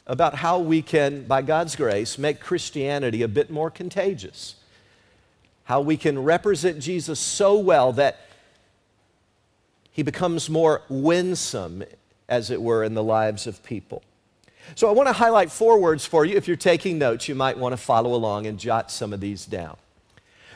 about 0.07 0.35
how 0.35 0.59
we 0.59 0.83
can, 0.83 1.25
by 1.25 1.43
God's 1.43 1.77
grace, 1.77 2.19
make 2.19 2.41
Christianity 2.41 3.23
a 3.23 3.29
bit 3.29 3.51
more 3.51 3.71
contagious. 3.71 4.57
How 5.65 5.81
we 5.81 5.97
can 5.97 6.19
represent 6.19 6.81
Jesus 6.81 7.21
so 7.21 7.59
well 7.59 7.93
that 7.93 8.19
he 9.93 10.03
becomes 10.03 10.49
more 10.49 10.83
winsome, 10.89 11.85
as 12.29 12.51
it 12.51 12.63
were, 12.63 12.83
in 12.83 12.95
the 12.95 13.05
lives 13.05 13.47
of 13.47 13.63
people. 13.63 14.03
So 14.75 14.89
I 14.89 14.93
want 14.93 15.09
to 15.09 15.13
highlight 15.13 15.51
four 15.51 15.79
words 15.79 16.07
for 16.07 16.25
you. 16.25 16.37
If 16.37 16.47
you're 16.47 16.57
taking 16.57 16.99
notes, 16.99 17.29
you 17.29 17.35
might 17.35 17.59
want 17.59 17.73
to 17.73 17.77
follow 17.77 18.15
along 18.15 18.47
and 18.47 18.59
jot 18.59 18.91
some 18.91 19.13
of 19.13 19.21
these 19.21 19.47
down. 19.47 19.77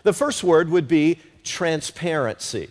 The 0.02 0.12
first 0.12 0.44
word 0.44 0.68
would 0.70 0.86
be 0.86 1.18
transparency. 1.42 2.70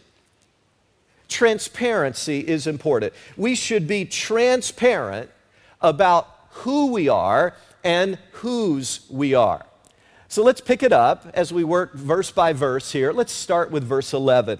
Transparency 1.27 2.39
is 2.39 2.67
important. 2.67 3.13
We 3.35 3.55
should 3.55 3.87
be 3.87 4.05
transparent 4.05 5.31
about 5.81 6.29
who 6.49 6.91
we 6.91 7.09
are 7.09 7.55
and 7.83 8.17
whose 8.33 9.05
we 9.09 9.33
are. 9.33 9.65
So 10.27 10.43
let's 10.43 10.61
pick 10.61 10.81
it 10.81 10.93
up 10.93 11.27
as 11.33 11.51
we 11.51 11.63
work 11.63 11.93
verse 11.93 12.31
by 12.31 12.53
verse 12.53 12.91
here. 12.91 13.11
Let's 13.11 13.31
start 13.31 13.71
with 13.71 13.83
verse 13.83 14.13
11. 14.13 14.59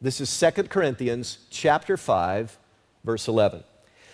This 0.00 0.20
is 0.20 0.40
2 0.40 0.64
Corinthians 0.64 1.38
chapter 1.50 1.96
5 1.96 2.58
verse 3.04 3.28
11. 3.28 3.64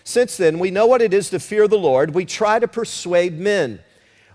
Since 0.08 0.38
then 0.38 0.58
we 0.58 0.70
know 0.70 0.86
what 0.86 1.02
it 1.02 1.12
is 1.12 1.28
to 1.28 1.38
fear 1.38 1.68
the 1.68 1.76
Lord, 1.76 2.14
we 2.14 2.24
try 2.24 2.58
to 2.58 2.66
persuade 2.66 3.38
men. 3.38 3.80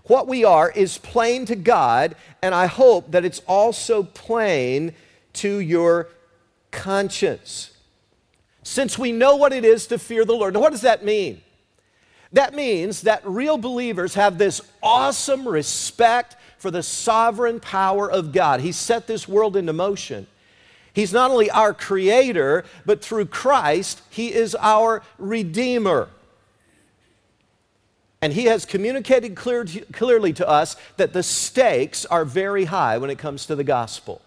What 0.04 0.28
we 0.28 0.44
are 0.44 0.70
is 0.70 0.98
plain 0.98 1.46
to 1.46 1.56
God, 1.56 2.14
and 2.40 2.54
I 2.54 2.66
hope 2.66 3.10
that 3.10 3.24
it's 3.24 3.40
also 3.48 4.04
plain 4.04 4.94
to 5.32 5.58
your 5.58 6.10
conscience. 6.70 7.76
Since 8.62 9.00
we 9.00 9.10
know 9.10 9.34
what 9.34 9.52
it 9.52 9.64
is 9.64 9.88
to 9.88 9.98
fear 9.98 10.24
the 10.24 10.32
Lord. 10.32 10.54
Now, 10.54 10.60
what 10.60 10.70
does 10.70 10.82
that 10.82 11.04
mean? 11.04 11.42
That 12.32 12.54
means 12.54 13.00
that 13.00 13.26
real 13.26 13.58
believers 13.58 14.14
have 14.14 14.38
this 14.38 14.60
awesome 14.80 15.48
respect 15.48 16.36
for 16.56 16.70
the 16.70 16.84
sovereign 16.84 17.58
power 17.58 18.08
of 18.08 18.30
God. 18.30 18.60
He 18.60 18.70
set 18.70 19.08
this 19.08 19.26
world 19.26 19.56
into 19.56 19.72
motion. 19.72 20.28
He's 20.94 21.12
not 21.12 21.30
only 21.32 21.50
our 21.50 21.74
creator, 21.74 22.64
but 22.86 23.04
through 23.04 23.26
Christ, 23.26 24.00
He 24.08 24.32
is 24.32 24.54
our 24.54 25.02
redeemer. 25.18 26.08
And 28.22 28.32
He 28.32 28.44
has 28.44 28.64
communicated 28.64 29.34
clear 29.34 29.64
to, 29.64 29.80
clearly 29.86 30.32
to 30.34 30.48
us 30.48 30.76
that 30.96 31.12
the 31.12 31.24
stakes 31.24 32.06
are 32.06 32.24
very 32.24 32.66
high 32.66 32.96
when 32.96 33.10
it 33.10 33.18
comes 33.18 33.44
to 33.46 33.56
the 33.56 33.64
gospel. 33.64 34.22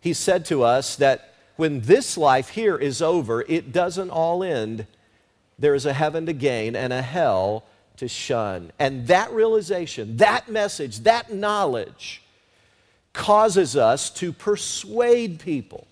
He 0.00 0.14
said 0.14 0.46
to 0.46 0.62
us 0.62 0.96
that 0.96 1.34
when 1.56 1.82
this 1.82 2.16
life 2.16 2.50
here 2.50 2.76
is 2.76 3.02
over, 3.02 3.42
it 3.42 3.70
doesn't 3.70 4.10
all 4.10 4.42
end. 4.42 4.86
There 5.58 5.74
is 5.74 5.84
a 5.84 5.92
heaven 5.92 6.24
to 6.26 6.32
gain 6.32 6.74
and 6.74 6.94
a 6.94 7.02
hell 7.02 7.64
to 7.98 8.08
shun. 8.08 8.72
And 8.78 9.06
that 9.08 9.32
realization, 9.32 10.16
that 10.16 10.48
message, 10.48 11.00
that 11.00 11.32
knowledge, 11.32 12.22
causes 13.12 13.76
us 13.76 14.10
to 14.10 14.32
persuade 14.32 15.40
people. 15.40 15.86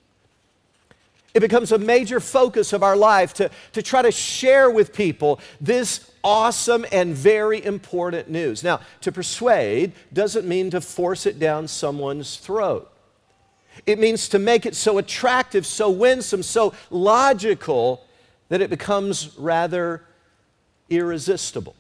It 1.37 1.41
becomes 1.41 1.71
a 1.71 1.79
major 1.79 2.19
focus 2.19 2.73
of 2.73 2.83
our 2.83 2.97
life 2.97 3.35
to, 3.35 3.51
to 3.73 3.83
try 3.83 4.01
to 4.01 4.11
share 4.11 4.71
with 4.71 4.95
people 4.95 5.39
this 5.61 6.11
awesome 6.25 6.87
and 6.91 7.15
very 7.15 7.63
important 7.63 8.31
news. 8.31 8.65
Now, 8.65 8.81
to 9.03 9.13
persuade 9.13 9.93
doesn't 10.15 10.49
mean 10.49 10.71
to 10.71 10.81
force 10.81 11.27
it 11.27 11.39
down 11.39 11.69
someone's 11.69 12.39
throat. 12.39 12.91
It 13.85 13.99
means 13.99 14.31
to 14.31 14.39
make 14.39 14.65
it 14.65 14.75
so 14.75 14.97
attractive, 14.97 15.67
so 15.67 15.91
winsome, 15.91 16.43
so 16.43 16.73
logical 16.89 18.03
that 18.49 18.63
it 18.63 18.71
becomes 18.71 19.37
rather 19.37 20.05
irresistible. 20.89 21.77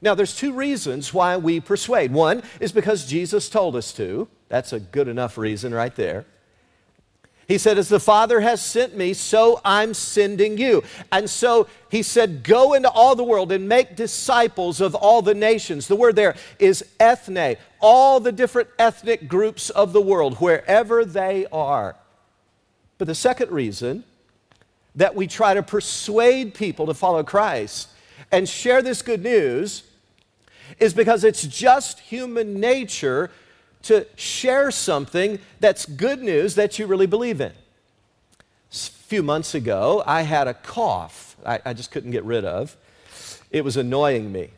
Now, 0.00 0.14
there's 0.14 0.34
two 0.34 0.54
reasons 0.54 1.12
why 1.12 1.36
we 1.36 1.60
persuade. 1.60 2.12
One 2.12 2.42
is 2.60 2.72
because 2.72 3.04
Jesus 3.06 3.50
told 3.50 3.76
us 3.76 3.92
to. 3.94 4.26
That's 4.50 4.74
a 4.74 4.80
good 4.80 5.08
enough 5.08 5.38
reason 5.38 5.72
right 5.72 5.94
there. 5.94 6.26
He 7.46 7.56
said, 7.56 7.78
As 7.78 7.88
the 7.88 8.00
Father 8.00 8.40
has 8.40 8.60
sent 8.62 8.96
me, 8.96 9.14
so 9.14 9.60
I'm 9.64 9.94
sending 9.94 10.58
you. 10.58 10.82
And 11.10 11.30
so 11.30 11.68
he 11.88 12.02
said, 12.02 12.42
Go 12.42 12.74
into 12.74 12.90
all 12.90 13.16
the 13.16 13.24
world 13.24 13.52
and 13.52 13.68
make 13.68 13.96
disciples 13.96 14.80
of 14.80 14.94
all 14.94 15.22
the 15.22 15.34
nations. 15.34 15.86
The 15.86 15.96
word 15.96 16.16
there 16.16 16.36
is 16.58 16.84
ethne, 16.98 17.56
all 17.80 18.20
the 18.20 18.32
different 18.32 18.68
ethnic 18.78 19.28
groups 19.28 19.70
of 19.70 19.92
the 19.92 20.00
world, 20.00 20.36
wherever 20.38 21.04
they 21.04 21.46
are. 21.50 21.96
But 22.98 23.06
the 23.06 23.14
second 23.14 23.50
reason 23.50 24.04
that 24.96 25.14
we 25.14 25.28
try 25.28 25.54
to 25.54 25.62
persuade 25.62 26.54
people 26.54 26.86
to 26.86 26.94
follow 26.94 27.22
Christ 27.22 27.88
and 28.32 28.48
share 28.48 28.82
this 28.82 29.00
good 29.02 29.22
news 29.22 29.84
is 30.78 30.92
because 30.92 31.24
it's 31.24 31.46
just 31.46 32.00
human 32.00 32.60
nature 32.60 33.30
to 33.82 34.06
share 34.16 34.70
something 34.70 35.38
that's 35.58 35.86
good 35.86 36.22
news 36.22 36.54
that 36.54 36.78
you 36.78 36.86
really 36.86 37.06
believe 37.06 37.40
in. 37.40 37.52
A 37.52 38.74
few 38.74 39.22
months 39.22 39.54
ago, 39.54 40.02
I 40.06 40.22
had 40.22 40.46
a 40.46 40.54
cough 40.54 41.30
I, 41.44 41.60
I 41.64 41.72
just 41.72 41.90
couldn't 41.90 42.10
get 42.10 42.24
rid 42.24 42.44
of. 42.44 42.76
It 43.50 43.64
was 43.64 43.76
annoying 43.76 44.30
me. 44.32 44.50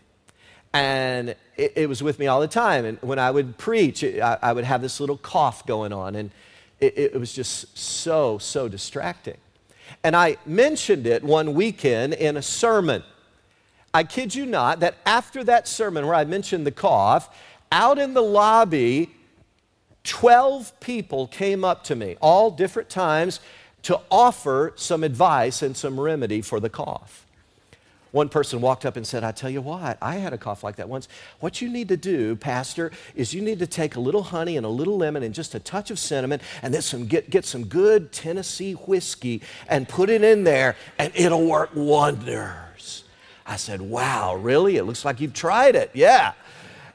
And 0.72 1.30
it, 1.56 1.72
it, 1.76 1.88
was 1.88 2.02
with 2.02 2.18
me 2.18 2.26
all 2.26 2.40
the 2.40 2.48
time. 2.48 2.84
And 2.84 2.98
when 3.02 3.18
I 3.18 3.30
would 3.30 3.58
preach, 3.58 4.02
it, 4.02 4.20
I, 4.22 4.38
I, 4.40 4.52
would 4.52 4.64
have 4.64 4.80
this 4.80 5.00
little 5.00 5.18
cough 5.18 5.66
going 5.66 5.92
on. 5.92 6.14
And 6.14 6.30
it, 6.80 6.96
it 6.96 7.20
was 7.20 7.32
just 7.32 7.76
so, 7.76 8.38
so 8.38 8.68
distracting. 8.68 9.36
And 10.02 10.16
I 10.16 10.38
mentioned 10.46 11.06
it 11.06 11.22
one 11.22 11.52
weekend 11.54 12.14
in 12.14 12.38
a 12.38 12.42
sermon. 12.42 13.02
I 13.92 14.04
kid 14.04 14.34
you 14.34 14.46
not, 14.46 14.80
that 14.80 14.96
after 15.04 15.44
that 15.44 15.68
sermon 15.68 16.06
where 16.06 16.14
I 16.14 16.24
mentioned 16.24 16.66
the 16.66 16.72
cough, 16.72 17.36
out 17.72 17.98
in 17.98 18.14
the 18.14 18.22
lobby, 18.22 19.10
12 20.04 20.78
people 20.78 21.26
came 21.26 21.64
up 21.64 21.82
to 21.84 21.96
me, 21.96 22.16
all 22.20 22.50
different 22.50 22.90
times, 22.90 23.40
to 23.82 23.98
offer 24.10 24.74
some 24.76 25.02
advice 25.02 25.62
and 25.62 25.76
some 25.76 25.98
remedy 25.98 26.42
for 26.42 26.60
the 26.60 26.68
cough. 26.68 27.26
One 28.12 28.28
person 28.28 28.60
walked 28.60 28.84
up 28.84 28.96
and 28.96 29.06
said, 29.06 29.24
I 29.24 29.32
tell 29.32 29.48
you 29.48 29.62
what, 29.62 29.96
I 30.02 30.16
had 30.16 30.34
a 30.34 30.38
cough 30.38 30.62
like 30.62 30.76
that 30.76 30.88
once. 30.88 31.08
What 31.40 31.62
you 31.62 31.70
need 31.70 31.88
to 31.88 31.96
do, 31.96 32.36
Pastor, 32.36 32.92
is 33.14 33.32
you 33.32 33.40
need 33.40 33.58
to 33.60 33.66
take 33.66 33.96
a 33.96 34.00
little 34.00 34.22
honey 34.22 34.58
and 34.58 34.66
a 34.66 34.68
little 34.68 34.98
lemon 34.98 35.22
and 35.22 35.34
just 35.34 35.54
a 35.54 35.58
touch 35.58 35.90
of 35.90 35.98
cinnamon 35.98 36.40
and 36.62 36.74
then 36.74 36.82
some, 36.82 37.06
get, 37.06 37.30
get 37.30 37.46
some 37.46 37.64
good 37.64 38.12
Tennessee 38.12 38.74
whiskey 38.74 39.40
and 39.66 39.88
put 39.88 40.10
it 40.10 40.22
in 40.22 40.44
there 40.44 40.76
and 40.98 41.10
it'll 41.16 41.46
work 41.46 41.70
wonders. 41.74 43.04
I 43.46 43.56
said, 43.56 43.80
Wow, 43.80 44.36
really? 44.36 44.76
It 44.76 44.84
looks 44.84 45.06
like 45.06 45.18
you've 45.20 45.32
tried 45.32 45.74
it. 45.74 45.90
Yeah. 45.94 46.34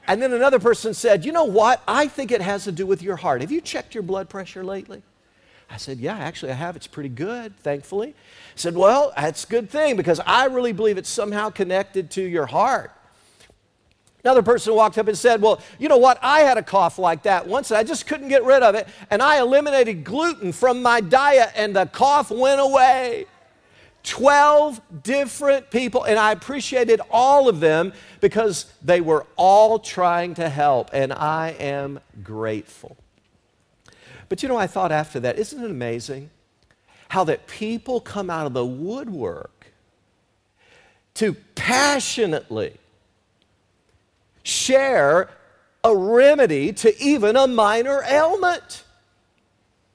And 0.08 0.22
then 0.22 0.32
another 0.32 0.58
person 0.58 0.94
said, 0.94 1.24
You 1.24 1.32
know 1.32 1.44
what? 1.44 1.82
I 1.86 2.08
think 2.08 2.32
it 2.32 2.40
has 2.40 2.64
to 2.64 2.72
do 2.72 2.86
with 2.86 3.02
your 3.02 3.16
heart. 3.16 3.42
Have 3.42 3.52
you 3.52 3.60
checked 3.60 3.94
your 3.94 4.02
blood 4.02 4.30
pressure 4.30 4.64
lately? 4.64 5.02
I 5.70 5.76
said, 5.76 5.98
Yeah, 5.98 6.16
actually, 6.16 6.50
I 6.52 6.54
have. 6.54 6.76
It's 6.76 6.86
pretty 6.86 7.10
good, 7.10 7.56
thankfully. 7.60 8.08
I 8.08 8.56
said, 8.56 8.74
Well, 8.74 9.12
that's 9.14 9.44
a 9.44 9.46
good 9.46 9.68
thing 9.68 9.96
because 9.96 10.18
I 10.26 10.46
really 10.46 10.72
believe 10.72 10.96
it's 10.96 11.10
somehow 11.10 11.50
connected 11.50 12.10
to 12.12 12.22
your 12.22 12.46
heart. 12.46 12.90
Another 14.24 14.42
person 14.42 14.74
walked 14.74 14.96
up 14.96 15.08
and 15.08 15.16
said, 15.16 15.42
Well, 15.42 15.60
you 15.78 15.90
know 15.90 15.98
what? 15.98 16.18
I 16.22 16.40
had 16.40 16.56
a 16.56 16.62
cough 16.62 16.98
like 16.98 17.24
that 17.24 17.46
once 17.46 17.70
and 17.70 17.76
I 17.76 17.82
just 17.82 18.06
couldn't 18.06 18.28
get 18.28 18.44
rid 18.44 18.62
of 18.62 18.74
it. 18.74 18.88
And 19.10 19.22
I 19.22 19.40
eliminated 19.40 20.04
gluten 20.04 20.52
from 20.52 20.80
my 20.82 21.02
diet 21.02 21.50
and 21.54 21.76
the 21.76 21.84
cough 21.84 22.30
went 22.30 22.62
away. 22.62 23.26
12 24.04 24.80
different 25.02 25.70
people, 25.70 26.04
and 26.04 26.18
I 26.18 26.32
appreciated 26.32 27.00
all 27.10 27.48
of 27.48 27.60
them 27.60 27.92
because 28.20 28.72
they 28.82 29.00
were 29.00 29.26
all 29.36 29.78
trying 29.78 30.34
to 30.34 30.48
help, 30.48 30.90
and 30.92 31.12
I 31.12 31.50
am 31.58 32.00
grateful. 32.22 32.96
But 34.28 34.42
you 34.42 34.48
know, 34.48 34.56
I 34.56 34.66
thought 34.66 34.92
after 34.92 35.20
that, 35.20 35.38
isn't 35.38 35.62
it 35.62 35.70
amazing 35.70 36.30
how 37.08 37.24
that 37.24 37.46
people 37.46 38.00
come 38.00 38.30
out 38.30 38.46
of 38.46 38.52
the 38.52 38.66
woodwork 38.66 39.72
to 41.14 41.34
passionately 41.54 42.76
share 44.42 45.30
a 45.84 45.96
remedy 45.96 46.72
to 46.72 47.02
even 47.02 47.36
a 47.36 47.46
minor 47.46 48.02
ailment. 48.08 48.84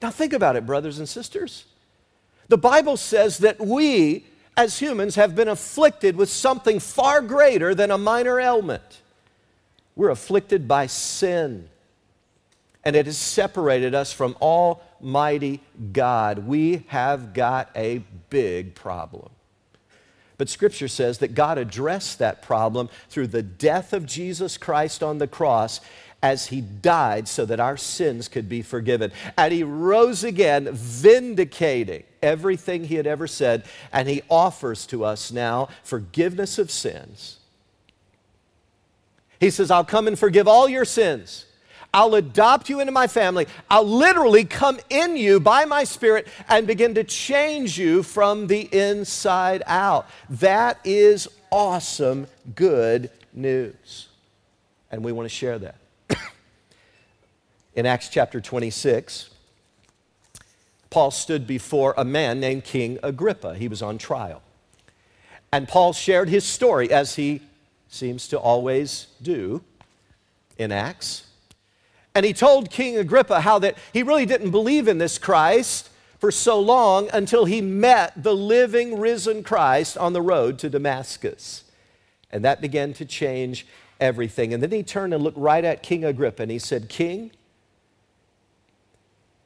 Now, 0.02 0.10
think 0.10 0.32
about 0.32 0.56
it, 0.56 0.66
brothers 0.66 0.98
and 0.98 1.08
sisters. 1.08 1.64
The 2.48 2.58
Bible 2.58 2.96
says 2.96 3.38
that 3.38 3.60
we, 3.60 4.26
as 4.56 4.78
humans, 4.78 5.14
have 5.14 5.34
been 5.34 5.48
afflicted 5.48 6.16
with 6.16 6.28
something 6.28 6.78
far 6.78 7.20
greater 7.22 7.74
than 7.74 7.90
a 7.90 7.98
minor 7.98 8.38
ailment. 8.38 9.00
We're 9.96 10.10
afflicted 10.10 10.66
by 10.68 10.86
sin, 10.86 11.68
and 12.84 12.96
it 12.96 13.06
has 13.06 13.16
separated 13.16 13.94
us 13.94 14.12
from 14.12 14.36
Almighty 14.40 15.60
God. 15.92 16.40
We 16.46 16.84
have 16.88 17.32
got 17.32 17.70
a 17.74 18.02
big 18.28 18.74
problem. 18.74 19.30
But 20.36 20.48
Scripture 20.48 20.88
says 20.88 21.18
that 21.18 21.34
God 21.34 21.58
addressed 21.58 22.18
that 22.18 22.42
problem 22.42 22.88
through 23.08 23.28
the 23.28 23.42
death 23.42 23.92
of 23.92 24.04
Jesus 24.04 24.56
Christ 24.56 25.02
on 25.02 25.18
the 25.18 25.28
cross 25.28 25.80
as 26.24 26.46
he 26.46 26.62
died 26.62 27.28
so 27.28 27.44
that 27.44 27.60
our 27.60 27.76
sins 27.76 28.28
could 28.28 28.48
be 28.48 28.62
forgiven. 28.62 29.12
And 29.36 29.52
he 29.52 29.62
rose 29.62 30.24
again, 30.24 30.70
vindicating 30.72 32.02
everything 32.22 32.84
he 32.84 32.94
had 32.94 33.06
ever 33.06 33.26
said, 33.26 33.62
and 33.92 34.08
he 34.08 34.22
offers 34.30 34.86
to 34.86 35.04
us 35.04 35.30
now 35.30 35.68
forgiveness 35.82 36.58
of 36.58 36.70
sins. 36.70 37.40
He 39.38 39.50
says, 39.50 39.70
I'll 39.70 39.84
come 39.84 40.08
and 40.08 40.18
forgive 40.18 40.48
all 40.48 40.66
your 40.66 40.86
sins. 40.86 41.44
I'll 41.92 42.14
adopt 42.14 42.70
you 42.70 42.80
into 42.80 42.90
my 42.90 43.06
family. 43.06 43.46
I'll 43.70 43.86
literally 43.86 44.46
come 44.46 44.80
in 44.88 45.18
you 45.18 45.40
by 45.40 45.66
my 45.66 45.84
Spirit 45.84 46.26
and 46.48 46.66
begin 46.66 46.94
to 46.94 47.04
change 47.04 47.78
you 47.78 48.02
from 48.02 48.46
the 48.46 48.62
inside 48.72 49.62
out. 49.66 50.08
That 50.30 50.80
is 50.84 51.28
awesome, 51.50 52.28
good 52.54 53.10
news. 53.34 54.08
And 54.90 55.04
we 55.04 55.12
want 55.12 55.26
to 55.26 55.34
share 55.34 55.58
that. 55.58 55.76
In 57.74 57.86
Acts 57.86 58.08
chapter 58.08 58.40
26, 58.40 59.30
Paul 60.90 61.10
stood 61.10 61.46
before 61.46 61.94
a 61.96 62.04
man 62.04 62.38
named 62.38 62.64
King 62.64 62.98
Agrippa. 63.02 63.54
He 63.54 63.66
was 63.66 63.82
on 63.82 63.98
trial. 63.98 64.42
And 65.52 65.66
Paul 65.68 65.92
shared 65.92 66.28
his 66.28 66.44
story, 66.44 66.90
as 66.92 67.16
he 67.16 67.40
seems 67.88 68.28
to 68.28 68.38
always 68.38 69.08
do 69.22 69.62
in 70.56 70.72
Acts. 70.72 71.26
And 72.14 72.24
he 72.24 72.32
told 72.32 72.70
King 72.70 72.96
Agrippa 72.96 73.40
how 73.40 73.58
that 73.58 73.76
he 73.92 74.02
really 74.04 74.26
didn't 74.26 74.52
believe 74.52 74.86
in 74.86 74.98
this 74.98 75.18
Christ 75.18 75.90
for 76.20 76.30
so 76.30 76.60
long 76.60 77.08
until 77.12 77.44
he 77.44 77.60
met 77.60 78.22
the 78.22 78.34
living, 78.34 78.98
risen 78.98 79.42
Christ 79.42 79.98
on 79.98 80.12
the 80.12 80.22
road 80.22 80.58
to 80.60 80.70
Damascus. 80.70 81.64
And 82.30 82.44
that 82.44 82.60
began 82.60 82.92
to 82.94 83.04
change 83.04 83.66
everything. 84.00 84.54
And 84.54 84.62
then 84.62 84.70
he 84.70 84.82
turned 84.82 85.12
and 85.12 85.22
looked 85.22 85.38
right 85.38 85.64
at 85.64 85.82
King 85.82 86.04
Agrippa 86.04 86.42
and 86.42 86.50
he 86.50 86.58
said, 86.58 86.88
King, 86.88 87.32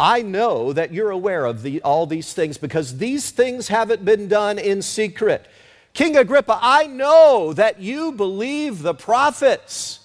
I 0.00 0.22
know 0.22 0.72
that 0.72 0.92
you're 0.92 1.10
aware 1.10 1.44
of 1.44 1.62
the, 1.62 1.82
all 1.82 2.06
these 2.06 2.32
things 2.32 2.56
because 2.56 2.98
these 2.98 3.30
things 3.30 3.68
haven't 3.68 4.04
been 4.04 4.28
done 4.28 4.58
in 4.58 4.80
secret. 4.80 5.46
King 5.92 6.16
Agrippa, 6.16 6.58
I 6.62 6.86
know 6.86 7.52
that 7.54 7.80
you 7.80 8.12
believe 8.12 8.82
the 8.82 8.94
prophets. 8.94 10.00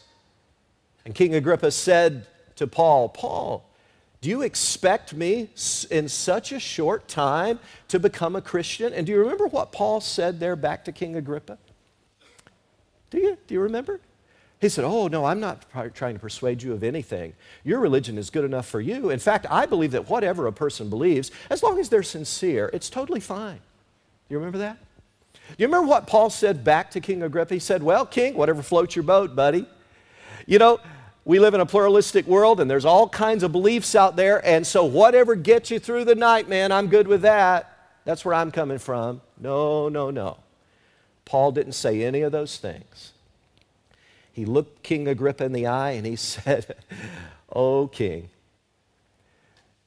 And 1.05 1.13
King 1.13 1.35
Agrippa 1.35 1.69
said 1.69 2.25
to 2.55 2.65
Paul, 2.65 3.09
Paul, 3.09 3.69
do 4.21 4.29
you 4.29 4.41
expect 4.41 5.13
me 5.13 5.49
in 5.91 6.07
such 6.07 6.51
a 6.51 6.59
short 6.59 7.07
time 7.07 7.59
to 7.89 7.99
become 7.99 8.35
a 8.35 8.41
Christian? 8.41 8.93
And 8.93 9.05
do 9.05 9.11
you 9.11 9.19
remember 9.19 9.47
what 9.47 9.71
Paul 9.71 9.99
said 10.01 10.39
there 10.39 10.55
back 10.55 10.85
to 10.85 10.91
King 10.91 11.17
Agrippa? 11.17 11.57
Do 13.09 13.19
you? 13.19 13.37
Do 13.45 13.53
you 13.53 13.59
remember? 13.59 13.99
He 14.63 14.69
said, 14.69 14.85
Oh, 14.85 15.09
no, 15.09 15.25
I'm 15.25 15.41
not 15.41 15.65
trying 15.93 16.13
to 16.13 16.21
persuade 16.21 16.63
you 16.63 16.71
of 16.71 16.85
anything. 16.85 17.33
Your 17.65 17.81
religion 17.81 18.17
is 18.17 18.29
good 18.29 18.45
enough 18.45 18.65
for 18.65 18.79
you. 18.79 19.09
In 19.09 19.19
fact, 19.19 19.45
I 19.49 19.65
believe 19.65 19.91
that 19.91 20.09
whatever 20.09 20.47
a 20.47 20.53
person 20.53 20.89
believes, 20.89 21.31
as 21.49 21.61
long 21.61 21.79
as 21.79 21.89
they're 21.89 22.01
sincere, 22.01 22.69
it's 22.71 22.89
totally 22.89 23.19
fine. 23.19 23.57
Do 23.57 24.29
you 24.29 24.37
remember 24.37 24.59
that? 24.59 24.77
Do 25.33 25.55
you 25.57 25.67
remember 25.67 25.89
what 25.89 26.07
Paul 26.07 26.29
said 26.29 26.63
back 26.63 26.91
to 26.91 27.01
King 27.01 27.23
Agrippa? 27.23 27.55
He 27.55 27.59
said, 27.59 27.83
Well, 27.83 28.05
King, 28.05 28.35
whatever 28.35 28.63
floats 28.63 28.95
your 28.95 29.03
boat, 29.03 29.35
buddy. 29.35 29.67
You 30.45 30.59
know, 30.59 30.79
we 31.25 31.39
live 31.39 31.53
in 31.53 31.59
a 31.59 31.65
pluralistic 31.65 32.25
world 32.25 32.61
and 32.61 32.71
there's 32.71 32.85
all 32.85 33.09
kinds 33.09 33.43
of 33.43 33.51
beliefs 33.51 33.95
out 33.95 34.15
there. 34.15 34.45
And 34.47 34.65
so, 34.65 34.85
whatever 34.85 35.35
gets 35.35 35.71
you 35.71 35.79
through 35.79 36.05
the 36.05 36.15
night, 36.15 36.47
man, 36.47 36.71
I'm 36.71 36.87
good 36.87 37.09
with 37.09 37.23
that. 37.23 37.69
That's 38.05 38.23
where 38.23 38.33
I'm 38.33 38.49
coming 38.49 38.77
from. 38.77 39.19
No, 39.37 39.89
no, 39.89 40.09
no. 40.09 40.37
Paul 41.25 41.51
didn't 41.51 41.73
say 41.73 42.01
any 42.05 42.21
of 42.21 42.31
those 42.31 42.57
things. 42.57 43.12
He 44.33 44.45
looked 44.45 44.83
King 44.83 45.07
Agrippa 45.07 45.45
in 45.45 45.53
the 45.53 45.67
eye 45.67 45.91
and 45.91 46.05
he 46.05 46.15
said, 46.17 46.75
Oh, 47.51 47.87
King, 47.87 48.29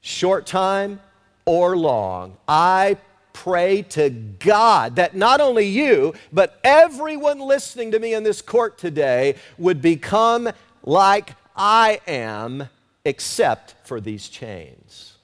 short 0.00 0.46
time 0.46 1.00
or 1.44 1.76
long, 1.76 2.36
I 2.48 2.96
pray 3.32 3.82
to 3.82 4.08
God 4.08 4.96
that 4.96 5.14
not 5.14 5.40
only 5.40 5.66
you, 5.66 6.14
but 6.32 6.58
everyone 6.64 7.38
listening 7.38 7.90
to 7.90 7.98
me 7.98 8.14
in 8.14 8.22
this 8.22 8.40
court 8.40 8.78
today 8.78 9.34
would 9.58 9.82
become 9.82 10.48
like 10.82 11.34
I 11.54 12.00
am, 12.06 12.68
except 13.04 13.74
for 13.84 14.00
these 14.00 14.28
chains. 14.28 15.14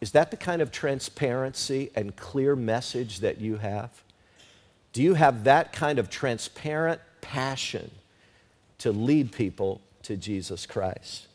Is 0.00 0.12
that 0.12 0.30
the 0.30 0.36
kind 0.36 0.62
of 0.62 0.70
transparency 0.70 1.90
and 1.94 2.14
clear 2.16 2.54
message 2.54 3.20
that 3.20 3.40
you 3.40 3.56
have? 3.56 3.90
Do 4.96 5.02
you 5.02 5.12
have 5.12 5.44
that 5.44 5.74
kind 5.74 5.98
of 5.98 6.08
transparent 6.08 7.02
passion 7.20 7.90
to 8.78 8.92
lead 8.92 9.30
people 9.30 9.82
to 10.04 10.16
Jesus 10.16 10.64
Christ? 10.64 11.26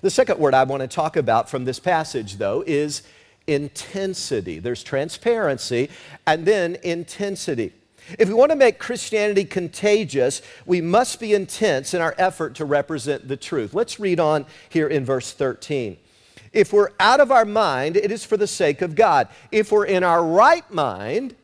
The 0.00 0.08
second 0.08 0.38
word 0.38 0.54
I 0.54 0.64
want 0.64 0.80
to 0.80 0.88
talk 0.88 1.14
about 1.18 1.50
from 1.50 1.66
this 1.66 1.78
passage, 1.78 2.38
though, 2.38 2.64
is 2.66 3.02
intensity. 3.46 4.60
There's 4.60 4.82
transparency 4.82 5.90
and 6.26 6.46
then 6.46 6.78
intensity. 6.82 7.74
If 8.18 8.28
we 8.28 8.34
want 8.34 8.50
to 8.52 8.56
make 8.56 8.78
Christianity 8.78 9.44
contagious, 9.44 10.40
we 10.64 10.80
must 10.80 11.20
be 11.20 11.34
intense 11.34 11.92
in 11.92 12.00
our 12.00 12.14
effort 12.16 12.54
to 12.54 12.64
represent 12.64 13.28
the 13.28 13.36
truth. 13.36 13.74
Let's 13.74 14.00
read 14.00 14.20
on 14.20 14.46
here 14.70 14.88
in 14.88 15.04
verse 15.04 15.32
13. 15.32 15.98
If 16.54 16.72
we're 16.72 16.92
out 16.98 17.20
of 17.20 17.30
our 17.30 17.44
mind, 17.44 17.98
it 17.98 18.10
is 18.10 18.24
for 18.24 18.38
the 18.38 18.46
sake 18.46 18.80
of 18.80 18.94
God. 18.94 19.28
If 19.52 19.70
we're 19.70 19.84
in 19.84 20.02
our 20.02 20.24
right 20.24 20.72
mind, 20.72 21.34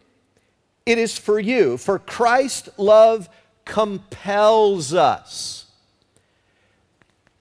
it 0.87 0.99
is 0.99 1.17
for 1.17 1.39
you. 1.39 1.77
For 1.77 1.99
Christ's 1.99 2.69
love 2.77 3.29
compels 3.65 4.93
us. 4.93 5.67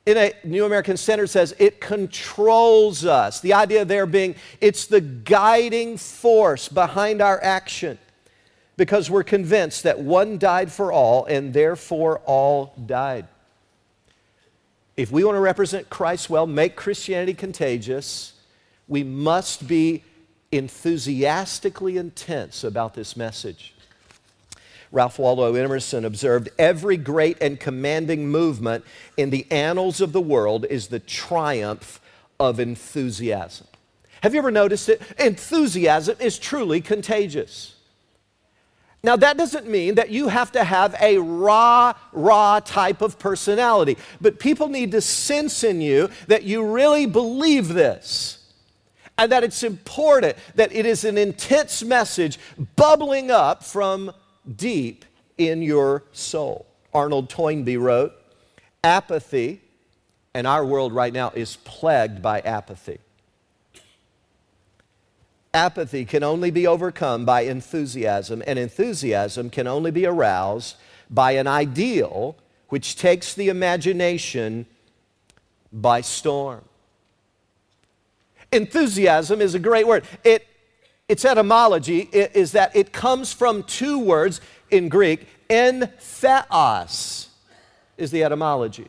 In 0.06 0.18
a 0.18 0.34
New 0.44 0.66
American 0.66 0.98
Standard 0.98 1.30
says 1.30 1.54
it 1.60 1.80
controls 1.80 3.06
us. 3.06 3.40
The 3.40 3.54
idea 3.54 3.86
there 3.86 4.06
being 4.06 4.36
it's 4.60 4.88
the 4.88 5.02
guiding 5.02 5.98
force 5.98 6.68
behind 6.68 7.22
our 7.22 7.42
action 7.44 8.00
because 8.78 9.12
we're 9.12 9.24
convinced 9.24 9.84
that 9.84 10.00
one 10.00 10.40
died 10.40 10.72
for 10.72 10.92
all 10.92 11.26
and 11.26 11.54
therefore 11.54 12.20
all 12.26 12.74
died. 12.84 13.28
If 14.98 15.12
we 15.12 15.24
want 15.24 15.36
to 15.36 15.40
represent 15.40 15.90
Christ 15.90 16.30
well, 16.30 16.48
make 16.48 16.76
Christianity 16.76 17.34
contagious, 17.34 18.34
we 18.88 19.04
must 19.04 19.68
be 19.68 20.04
enthusiastically 20.52 21.98
intense 21.98 22.64
about 22.64 22.94
this 22.94 23.16
message. 23.16 23.74
Ralph 24.92 25.20
Waldo 25.20 25.56
Emerson 25.56 26.04
observed 26.04 26.50
every 26.60 26.98
great 26.98 27.38
and 27.42 27.60
commanding 27.60 28.28
movement 28.28 28.84
in 29.16 29.30
the 29.30 29.50
annals 29.50 30.02
of 30.02 30.12
the 30.12 30.22
world 30.22 30.66
is 30.66 30.88
the 30.88 31.00
triumph 31.00 32.02
of 32.40 32.60
enthusiasm. 32.60 33.68
Have 34.22 34.34
you 34.34 34.40
ever 34.40 34.52
noticed 34.52 34.90
it? 34.90 35.02
Enthusiasm 35.18 36.18
is 36.20 36.38
truly 36.38 36.82
contagious. 36.82 37.76
Now, 39.04 39.16
that 39.16 39.38
doesn't 39.38 39.68
mean 39.68 39.96
that 39.96 40.10
you 40.10 40.28
have 40.28 40.52
to 40.52 40.64
have 40.64 40.96
a 41.02 41.18
raw, 41.18 41.94
raw 42.12 42.60
type 42.60 43.02
of 43.02 43.18
personality, 43.18 43.98
but 44.20 44.40
people 44.40 44.68
need 44.68 44.92
to 44.92 45.02
sense 45.02 45.64
in 45.64 45.82
you 45.82 46.10
that 46.28 46.44
you 46.44 46.64
really 46.64 47.08
believe 47.08 47.70
this 47.70 48.41
and 49.22 49.32
that 49.32 49.44
it's 49.44 49.62
important 49.62 50.36
that 50.56 50.74
it 50.74 50.84
is 50.84 51.06
an 51.06 51.16
intense 51.16 51.84
message 51.84 52.40
bubbling 52.76 53.30
up 53.30 53.64
from 53.64 54.12
deep 54.56 55.06
in 55.38 55.62
your 55.62 56.04
soul. 56.12 56.66
Arnold 56.92 57.30
Toynbee 57.30 57.78
wrote, 57.78 58.14
Apathy, 58.84 59.62
and 60.34 60.48
our 60.48 60.66
world 60.66 60.92
right 60.92 61.14
now 61.14 61.30
is 61.36 61.58
plagued 61.58 62.24
by 62.24 62.40
apathy. 62.40 62.98
Apathy 65.54 66.04
can 66.04 66.24
only 66.24 66.50
be 66.50 66.66
overcome 66.66 67.24
by 67.24 67.42
enthusiasm, 67.42 68.42
and 68.48 68.58
enthusiasm 68.58 69.52
can 69.52 69.68
only 69.68 69.92
be 69.92 70.08
aroused 70.08 70.78
by 71.12 71.34
an 71.34 71.46
ideal 71.46 72.36
which 72.70 72.96
takes 72.96 73.36
the 73.36 73.50
imagination 73.50 74.66
by 75.72 76.02
storm. 76.02 76.64
Enthusiasm 78.52 79.42
is 79.42 79.56
a 79.56 79.60
great 79.60 79.88
word. 79.88 80.04
It, 80.24 80.46
its 81.08 81.26
etymology 81.26 82.10
is 82.12 82.54
that 82.54 82.76
it 82.76 82.92
comes 82.92 83.34
from 83.34 83.64
two 83.64 84.00
words 84.00 84.42
in 84.70 84.90
Greek. 84.90 85.28
En 85.50 85.92
theos 86.00 87.30
is 87.98 88.12
the 88.12 88.24
etymology. 88.24 88.88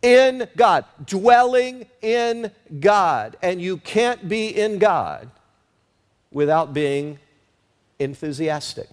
In 0.00 0.48
God, 0.56 0.84
dwelling 1.04 1.86
in 2.02 2.50
God. 2.80 3.36
And 3.42 3.60
you 3.60 3.78
can't 3.78 4.28
be 4.28 4.48
in 4.48 4.78
God 4.78 5.30
without 6.30 6.72
being 6.72 7.18
enthusiastic. 7.98 8.88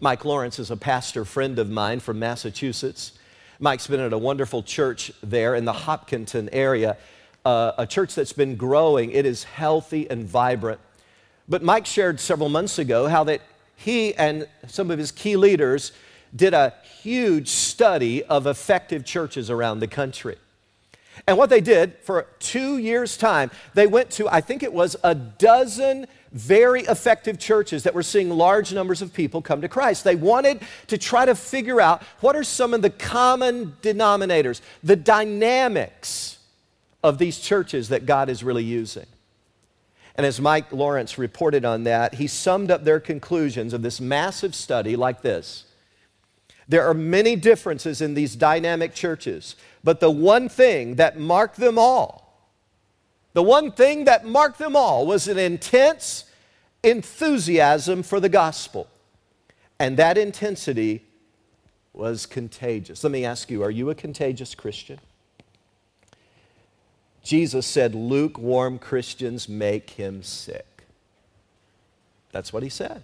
Mike 0.00 0.24
Lawrence 0.24 0.58
is 0.58 0.70
a 0.70 0.76
pastor 0.76 1.24
friend 1.24 1.58
of 1.58 1.70
mine 1.70 2.00
from 2.00 2.18
Massachusetts. 2.18 3.12
Mike's 3.58 3.86
been 3.86 4.00
at 4.00 4.12
a 4.12 4.18
wonderful 4.18 4.62
church 4.62 5.12
there 5.22 5.54
in 5.54 5.64
the 5.64 5.72
Hopkinton 5.72 6.48
area, 6.50 6.96
a 7.46 7.86
church 7.88 8.14
that's 8.14 8.32
been 8.32 8.56
growing. 8.56 9.12
It 9.12 9.24
is 9.24 9.44
healthy 9.44 10.10
and 10.10 10.24
vibrant. 10.24 10.80
But 11.48 11.62
Mike 11.62 11.86
shared 11.86 12.18
several 12.18 12.48
months 12.48 12.78
ago 12.78 13.06
how 13.06 13.24
that 13.24 13.40
he 13.76 14.14
and 14.14 14.48
some 14.66 14.90
of 14.90 14.98
his 14.98 15.12
key 15.12 15.36
leaders 15.36 15.92
did 16.34 16.54
a 16.54 16.74
huge 17.02 17.48
study 17.48 18.24
of 18.24 18.46
effective 18.46 19.04
churches 19.04 19.48
around 19.48 19.78
the 19.80 19.86
country. 19.86 20.36
And 21.26 21.38
what 21.38 21.48
they 21.48 21.60
did 21.60 21.94
for 22.02 22.26
two 22.40 22.78
years' 22.78 23.16
time, 23.16 23.50
they 23.74 23.86
went 23.86 24.10
to, 24.12 24.28
I 24.28 24.40
think 24.40 24.62
it 24.62 24.72
was 24.72 24.96
a 25.02 25.14
dozen 25.14 26.06
very 26.32 26.82
effective 26.82 27.38
churches 27.38 27.84
that 27.84 27.94
were 27.94 28.02
seeing 28.02 28.28
large 28.28 28.72
numbers 28.72 29.00
of 29.00 29.14
people 29.14 29.40
come 29.40 29.62
to 29.62 29.68
Christ. 29.68 30.04
They 30.04 30.16
wanted 30.16 30.60
to 30.88 30.98
try 30.98 31.24
to 31.24 31.34
figure 31.34 31.80
out 31.80 32.02
what 32.20 32.36
are 32.36 32.44
some 32.44 32.74
of 32.74 32.82
the 32.82 32.90
common 32.90 33.76
denominators, 33.82 34.60
the 34.82 34.96
dynamics 34.96 36.35
of 37.06 37.18
these 37.18 37.38
churches 37.38 37.88
that 37.88 38.06
God 38.06 38.28
is 38.28 38.42
really 38.42 38.64
using. 38.64 39.06
And 40.14 40.24
as 40.24 40.40
Mike 40.40 40.72
Lawrence 40.72 41.18
reported 41.18 41.64
on 41.64 41.84
that, 41.84 42.14
he 42.14 42.26
summed 42.26 42.70
up 42.70 42.84
their 42.84 43.00
conclusions 43.00 43.72
of 43.72 43.82
this 43.82 44.00
massive 44.00 44.54
study 44.54 44.96
like 44.96 45.22
this 45.22 45.64
There 46.68 46.86
are 46.86 46.94
many 46.94 47.36
differences 47.36 48.00
in 48.00 48.14
these 48.14 48.34
dynamic 48.36 48.94
churches, 48.94 49.56
but 49.84 50.00
the 50.00 50.10
one 50.10 50.48
thing 50.48 50.96
that 50.96 51.18
marked 51.18 51.56
them 51.56 51.78
all 51.78 52.26
the 53.36 53.42
one 53.42 53.70
thing 53.70 54.04
that 54.06 54.24
marked 54.24 54.58
them 54.58 54.74
all 54.74 55.06
was 55.06 55.28
an 55.28 55.36
intense 55.36 56.24
enthusiasm 56.82 58.02
for 58.02 58.18
the 58.18 58.30
gospel. 58.30 58.88
And 59.78 59.98
that 59.98 60.16
intensity 60.16 61.04
was 61.92 62.24
contagious. 62.24 63.04
Let 63.04 63.10
me 63.10 63.26
ask 63.26 63.50
you 63.50 63.62
are 63.62 63.70
you 63.70 63.90
a 63.90 63.94
contagious 63.94 64.54
Christian? 64.54 65.00
Jesus 67.26 67.66
said, 67.66 67.92
lukewarm 67.92 68.78
Christians 68.78 69.48
make 69.48 69.90
him 69.90 70.22
sick. 70.22 70.84
That's 72.30 72.52
what 72.52 72.62
he 72.62 72.68
said. 72.68 73.02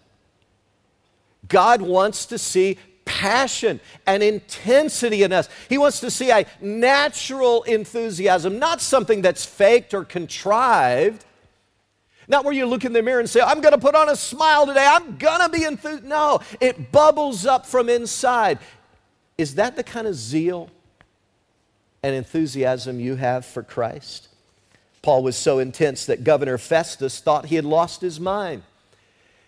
God 1.48 1.82
wants 1.82 2.26
to 2.26 2.38
see 2.38 2.78
passion 3.04 3.80
and 4.06 4.22
intensity 4.22 5.24
in 5.24 5.32
us. 5.32 5.48
He 5.68 5.76
wants 5.76 5.98
to 6.00 6.10
see 6.10 6.30
a 6.30 6.46
natural 6.60 7.64
enthusiasm, 7.64 8.60
not 8.60 8.80
something 8.80 9.22
that's 9.22 9.44
faked 9.44 9.92
or 9.92 10.04
contrived. 10.04 11.24
Not 12.28 12.44
where 12.44 12.54
you 12.54 12.64
look 12.66 12.84
in 12.84 12.92
the 12.92 13.02
mirror 13.02 13.18
and 13.18 13.28
say, 13.28 13.40
I'm 13.40 13.60
going 13.60 13.74
to 13.74 13.80
put 13.80 13.96
on 13.96 14.08
a 14.08 14.14
smile 14.14 14.66
today. 14.66 14.86
I'm 14.88 15.16
going 15.16 15.40
to 15.40 15.48
be 15.48 15.64
enthused. 15.64 16.04
No, 16.04 16.40
it 16.60 16.92
bubbles 16.92 17.44
up 17.44 17.66
from 17.66 17.88
inside. 17.88 18.60
Is 19.36 19.56
that 19.56 19.74
the 19.74 19.82
kind 19.82 20.06
of 20.06 20.14
zeal 20.14 20.70
and 22.02 22.14
enthusiasm 22.14 23.00
you 23.00 23.16
have 23.16 23.44
for 23.44 23.62
Christ? 23.62 24.28
Paul 25.02 25.22
was 25.22 25.36
so 25.36 25.58
intense 25.58 26.06
that 26.06 26.24
Governor 26.24 26.58
Festus 26.58 27.20
thought 27.20 27.46
he 27.46 27.56
had 27.56 27.64
lost 27.64 28.00
his 28.00 28.20
mind. 28.20 28.62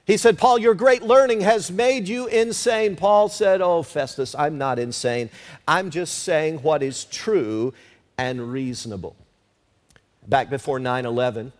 He 0.07 0.17
said, 0.17 0.37
Paul, 0.37 0.59
your 0.59 0.75
great 0.75 1.03
learning 1.03 1.40
has 1.40 1.71
made 1.71 2.09
you 2.09 2.27
insane. 2.27 2.95
Paul 2.97 3.29
said, 3.29 3.62
Oh, 3.62 3.83
Festus, 3.83 4.35
I'm 4.35 4.59
not 4.59 4.79
insane. 4.79 5.31
I'm 5.67 5.90
just 5.90 6.19
saying 6.25 6.59
what 6.59 6.83
is 6.83 7.05
true 7.07 7.73
and 8.19 8.53
reasonable. 8.53 9.17
Back 10.27 10.51
before 10.51 10.79
9 10.79 11.07
11, 11.07 11.53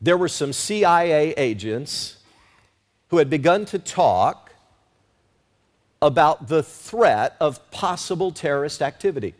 there 0.00 0.16
were 0.16 0.28
some 0.28 0.52
CIA 0.52 1.32
agents 1.36 2.18
who 3.08 3.18
had 3.18 3.30
begun 3.30 3.64
to 3.66 3.78
talk 3.78 4.52
about 6.02 6.48
the 6.48 6.62
threat 6.62 7.36
of 7.40 7.70
possible 7.70 8.30
terrorist 8.30 8.82
activity. 8.82 9.34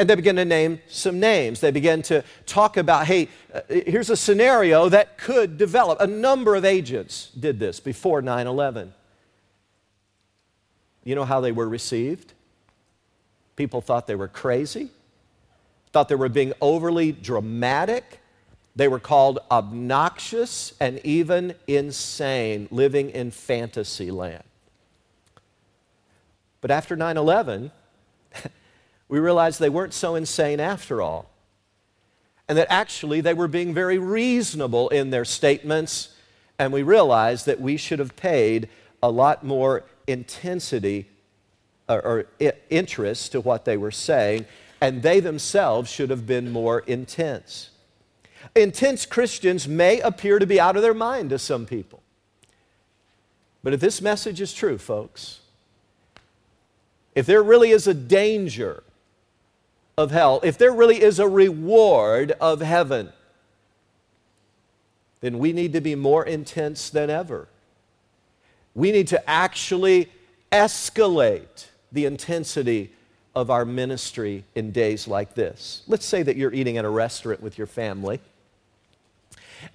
And 0.00 0.08
they 0.08 0.14
began 0.14 0.36
to 0.36 0.46
name 0.46 0.80
some 0.88 1.20
names. 1.20 1.60
They 1.60 1.70
began 1.70 2.00
to 2.04 2.24
talk 2.46 2.78
about, 2.78 3.04
hey, 3.04 3.28
uh, 3.52 3.60
here's 3.68 4.08
a 4.08 4.16
scenario 4.16 4.88
that 4.88 5.18
could 5.18 5.58
develop. 5.58 6.00
A 6.00 6.06
number 6.06 6.54
of 6.54 6.64
agents 6.64 7.30
did 7.38 7.58
this 7.60 7.80
before 7.80 8.22
9 8.22 8.46
11. 8.46 8.94
You 11.04 11.14
know 11.14 11.26
how 11.26 11.42
they 11.42 11.52
were 11.52 11.68
received? 11.68 12.32
People 13.56 13.82
thought 13.82 14.06
they 14.06 14.14
were 14.14 14.26
crazy, 14.26 14.88
thought 15.92 16.08
they 16.08 16.14
were 16.14 16.30
being 16.30 16.54
overly 16.62 17.12
dramatic. 17.12 18.20
They 18.74 18.88
were 18.88 19.00
called 19.00 19.40
obnoxious 19.50 20.72
and 20.80 20.98
even 21.04 21.54
insane, 21.66 22.68
living 22.70 23.10
in 23.10 23.32
fantasy 23.32 24.10
land. 24.10 24.44
But 26.62 26.70
after 26.70 26.96
9 26.96 27.18
11, 27.18 27.70
we 29.10 29.18
realized 29.18 29.58
they 29.58 29.68
weren't 29.68 29.92
so 29.92 30.14
insane 30.14 30.60
after 30.60 31.02
all. 31.02 31.28
And 32.48 32.56
that 32.56 32.68
actually 32.70 33.20
they 33.20 33.34
were 33.34 33.48
being 33.48 33.74
very 33.74 33.98
reasonable 33.98 34.88
in 34.88 35.10
their 35.10 35.24
statements. 35.24 36.14
And 36.60 36.72
we 36.72 36.84
realized 36.84 37.46
that 37.46 37.60
we 37.60 37.76
should 37.76 37.98
have 37.98 38.14
paid 38.14 38.68
a 39.02 39.10
lot 39.10 39.44
more 39.44 39.84
intensity 40.06 41.08
or, 41.88 42.00
or 42.02 42.26
interest 42.70 43.32
to 43.32 43.40
what 43.40 43.64
they 43.64 43.76
were 43.76 43.90
saying. 43.90 44.46
And 44.80 45.02
they 45.02 45.18
themselves 45.18 45.90
should 45.90 46.10
have 46.10 46.24
been 46.24 46.52
more 46.52 46.80
intense. 46.80 47.70
Intense 48.54 49.06
Christians 49.06 49.66
may 49.66 50.00
appear 50.00 50.38
to 50.38 50.46
be 50.46 50.60
out 50.60 50.76
of 50.76 50.82
their 50.82 50.94
mind 50.94 51.30
to 51.30 51.38
some 51.38 51.66
people. 51.66 52.00
But 53.64 53.74
if 53.74 53.80
this 53.80 54.00
message 54.00 54.40
is 54.40 54.54
true, 54.54 54.78
folks, 54.78 55.40
if 57.16 57.26
there 57.26 57.42
really 57.42 57.72
is 57.72 57.88
a 57.88 57.94
danger 57.94 58.84
of 60.00 60.10
hell, 60.10 60.40
if 60.42 60.58
there 60.58 60.72
really 60.72 61.00
is 61.00 61.18
a 61.18 61.28
reward 61.28 62.32
of 62.40 62.60
heaven, 62.60 63.12
then 65.20 65.38
we 65.38 65.52
need 65.52 65.74
to 65.74 65.80
be 65.80 65.94
more 65.94 66.24
intense 66.24 66.90
than 66.90 67.10
ever. 67.10 67.46
We 68.74 68.92
need 68.92 69.08
to 69.08 69.30
actually 69.30 70.10
escalate 70.50 71.66
the 71.92 72.06
intensity 72.06 72.92
of 73.34 73.50
our 73.50 73.64
ministry 73.64 74.44
in 74.54 74.72
days 74.72 75.06
like 75.06 75.34
this. 75.34 75.82
Let's 75.86 76.06
say 76.06 76.22
that 76.22 76.36
you're 76.36 76.52
eating 76.52 76.78
at 76.78 76.84
a 76.84 76.88
restaurant 76.88 77.42
with 77.42 77.58
your 77.58 77.66
family 77.66 78.20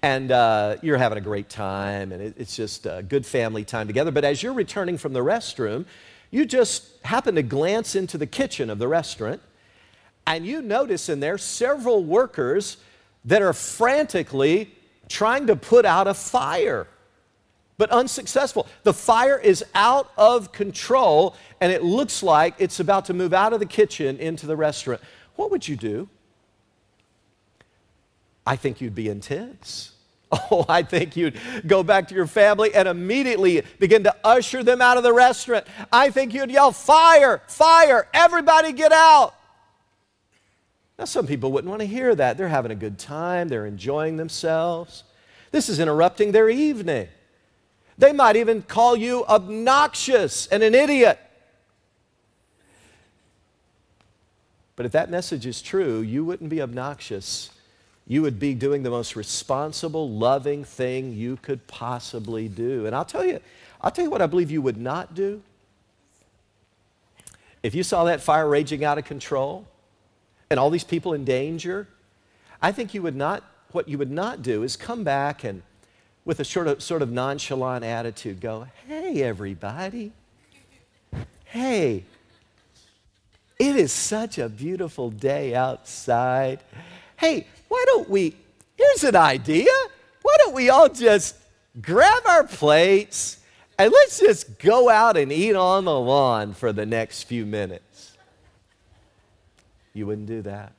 and 0.01 0.31
uh, 0.31 0.77
you're 0.81 0.97
having 0.97 1.19
a 1.19 1.21
great 1.21 1.49
time 1.49 2.11
and 2.11 2.21
it's 2.21 2.55
just 2.55 2.85
a 2.85 3.03
good 3.07 3.25
family 3.25 3.63
time 3.63 3.88
together. 3.88 4.11
But 4.11 4.25
as 4.25 4.41
you're 4.41 4.53
returning 4.53 4.97
from 4.97 5.13
the 5.13 5.19
restroom, 5.19 5.85
you 6.31 6.45
just 6.45 6.85
happen 7.03 7.35
to 7.35 7.43
glance 7.43 7.95
into 7.95 8.17
the 8.17 8.25
kitchen 8.25 8.69
of 8.69 8.79
the 8.79 8.88
restaurant 8.88 9.41
and 10.27 10.45
you 10.45 10.61
notice 10.61 11.09
in 11.09 11.19
there 11.19 11.38
several 11.38 12.03
workers 12.03 12.77
that 13.25 13.41
are 13.41 13.53
frantically 13.53 14.71
trying 15.07 15.47
to 15.47 15.55
put 15.55 15.85
out 15.85 16.07
a 16.07 16.13
fire, 16.13 16.88
but 17.77 17.89
unsuccessful. 17.91 18.67
The 18.83 18.93
fire 18.93 19.38
is 19.38 19.63
out 19.75 20.11
of 20.17 20.51
control, 20.51 21.35
and 21.61 21.71
it 21.71 21.83
looks 21.83 22.23
like 22.23 22.55
it's 22.57 22.79
about 22.79 23.05
to 23.05 23.13
move 23.13 23.33
out 23.33 23.53
of 23.53 23.59
the 23.59 23.65
kitchen 23.65 24.17
into 24.17 24.47
the 24.47 24.55
restaurant. 24.55 25.01
What 25.35 25.51
would 25.51 25.67
you 25.67 25.75
do? 25.75 26.09
I 28.45 28.55
think 28.55 28.81
you'd 28.81 28.95
be 28.95 29.09
intense. 29.09 29.91
Oh, 30.51 30.65
I 30.67 30.81
think 30.81 31.15
you'd 31.15 31.39
go 31.65 31.81
back 31.81 32.09
to 32.09 32.15
your 32.15 32.27
family 32.27 32.73
and 32.73 32.88
immediately 32.89 33.61
begin 33.79 34.03
to 34.03 34.15
usher 34.23 34.63
them 34.63 34.81
out 34.81 34.97
of 34.97 35.03
the 35.03 35.13
restaurant. 35.13 35.65
I 35.93 36.09
think 36.09 36.33
you'd 36.33 36.51
yell, 36.51 36.71
Fire, 36.71 37.41
fire, 37.47 38.07
everybody 38.13 38.73
get 38.73 38.91
out. 38.91 39.35
Now, 40.97 41.05
some 41.05 41.27
people 41.27 41.51
wouldn't 41.51 41.69
want 41.69 41.81
to 41.81 41.88
hear 41.88 42.15
that. 42.15 42.38
They're 42.38 42.47
having 42.47 42.71
a 42.71 42.75
good 42.75 42.97
time, 42.97 43.49
they're 43.49 43.65
enjoying 43.65 44.17
themselves. 44.17 45.03
This 45.51 45.69
is 45.69 45.79
interrupting 45.79 46.31
their 46.31 46.49
evening. 46.49 47.08
They 47.97 48.12
might 48.12 48.36
even 48.36 48.62
call 48.62 48.95
you 48.95 49.25
obnoxious 49.25 50.47
and 50.47 50.63
an 50.63 50.75
idiot. 50.75 51.19
But 54.75 54.86
if 54.86 54.91
that 54.91 55.10
message 55.10 55.45
is 55.45 55.62
true, 55.62 56.01
you 56.01 56.25
wouldn't 56.25 56.49
be 56.49 56.62
obnoxious. 56.62 57.49
You 58.08 58.21
would 58.21 58.39
be 58.39 58.53
doing 58.53 58.84
the 58.84 58.89
most 58.89 59.15
responsible, 59.15 60.10
loving 60.10 60.63
thing 60.63 61.13
you 61.13 61.38
could 61.38 61.65
possibly 61.67 62.49
do. 62.49 62.86
And 62.86 62.93
I'll 62.93 63.05
tell 63.05 63.25
you, 63.25 63.39
I'll 63.81 63.91
tell 63.91 64.03
you 64.03 64.12
what 64.12 64.21
I 64.21 64.27
believe 64.27 64.51
you 64.51 64.62
would 64.62 64.77
not 64.77 65.15
do. 65.15 65.41
If 67.63 67.73
you 67.73 67.84
saw 67.84 68.03
that 68.03 68.21
fire 68.21 68.47
raging 68.47 68.84
out 68.84 68.97
of 68.97 69.05
control, 69.05 69.65
and 70.49 70.60
all 70.60 70.69
these 70.69 70.84
people 70.84 71.13
in 71.13 71.25
danger, 71.25 71.88
I 72.62 72.71
think 72.71 72.93
you 72.93 73.01
would 73.01 73.15
not, 73.15 73.43
what 73.71 73.88
you 73.88 73.97
would 73.97 74.12
not 74.12 74.41
do 74.41 74.63
is 74.63 74.77
come 74.77 75.03
back 75.03 75.43
and 75.43 75.62
with 76.23 76.39
a 76.39 76.45
sort 76.45 76.67
of, 76.67 76.81
sort 76.81 77.01
of 77.01 77.12
nonchalant 77.12 77.86
attitude 77.86 78.41
go, 78.41 78.67
hey, 78.88 79.21
everybody. 79.21 80.12
Hey, 81.45 82.03
it 83.58 83.75
is 83.75 83.93
such 83.93 84.38
a 84.38 84.49
beautiful 84.49 85.10
day 85.10 85.55
outside. 85.55 86.60
Hey, 87.15 87.47
why 87.69 87.84
don't 87.88 88.10
we? 88.10 88.36
Here's 88.75 89.03
an 89.03 89.15
idea. 89.15 89.71
Why 90.21 90.36
don't 90.39 90.53
we 90.53 90.69
all 90.69 90.89
just 90.89 91.36
grab 91.81 92.23
our 92.25 92.43
plates 92.43 93.39
and 93.77 93.91
let's 93.91 94.19
just 94.19 94.60
go 94.60 94.89
out 94.89 95.15
and 95.15 95.31
eat 95.31 95.55
on 95.55 95.86
the 95.86 95.97
lawn 95.97 96.53
for 96.53 96.73
the 96.73 96.86
next 96.86 97.23
few 97.23 97.45
minutes? 97.45 97.84
You 99.95 100.05
wouldn't 100.05 100.27
do 100.27 100.43
that. 100.43 100.73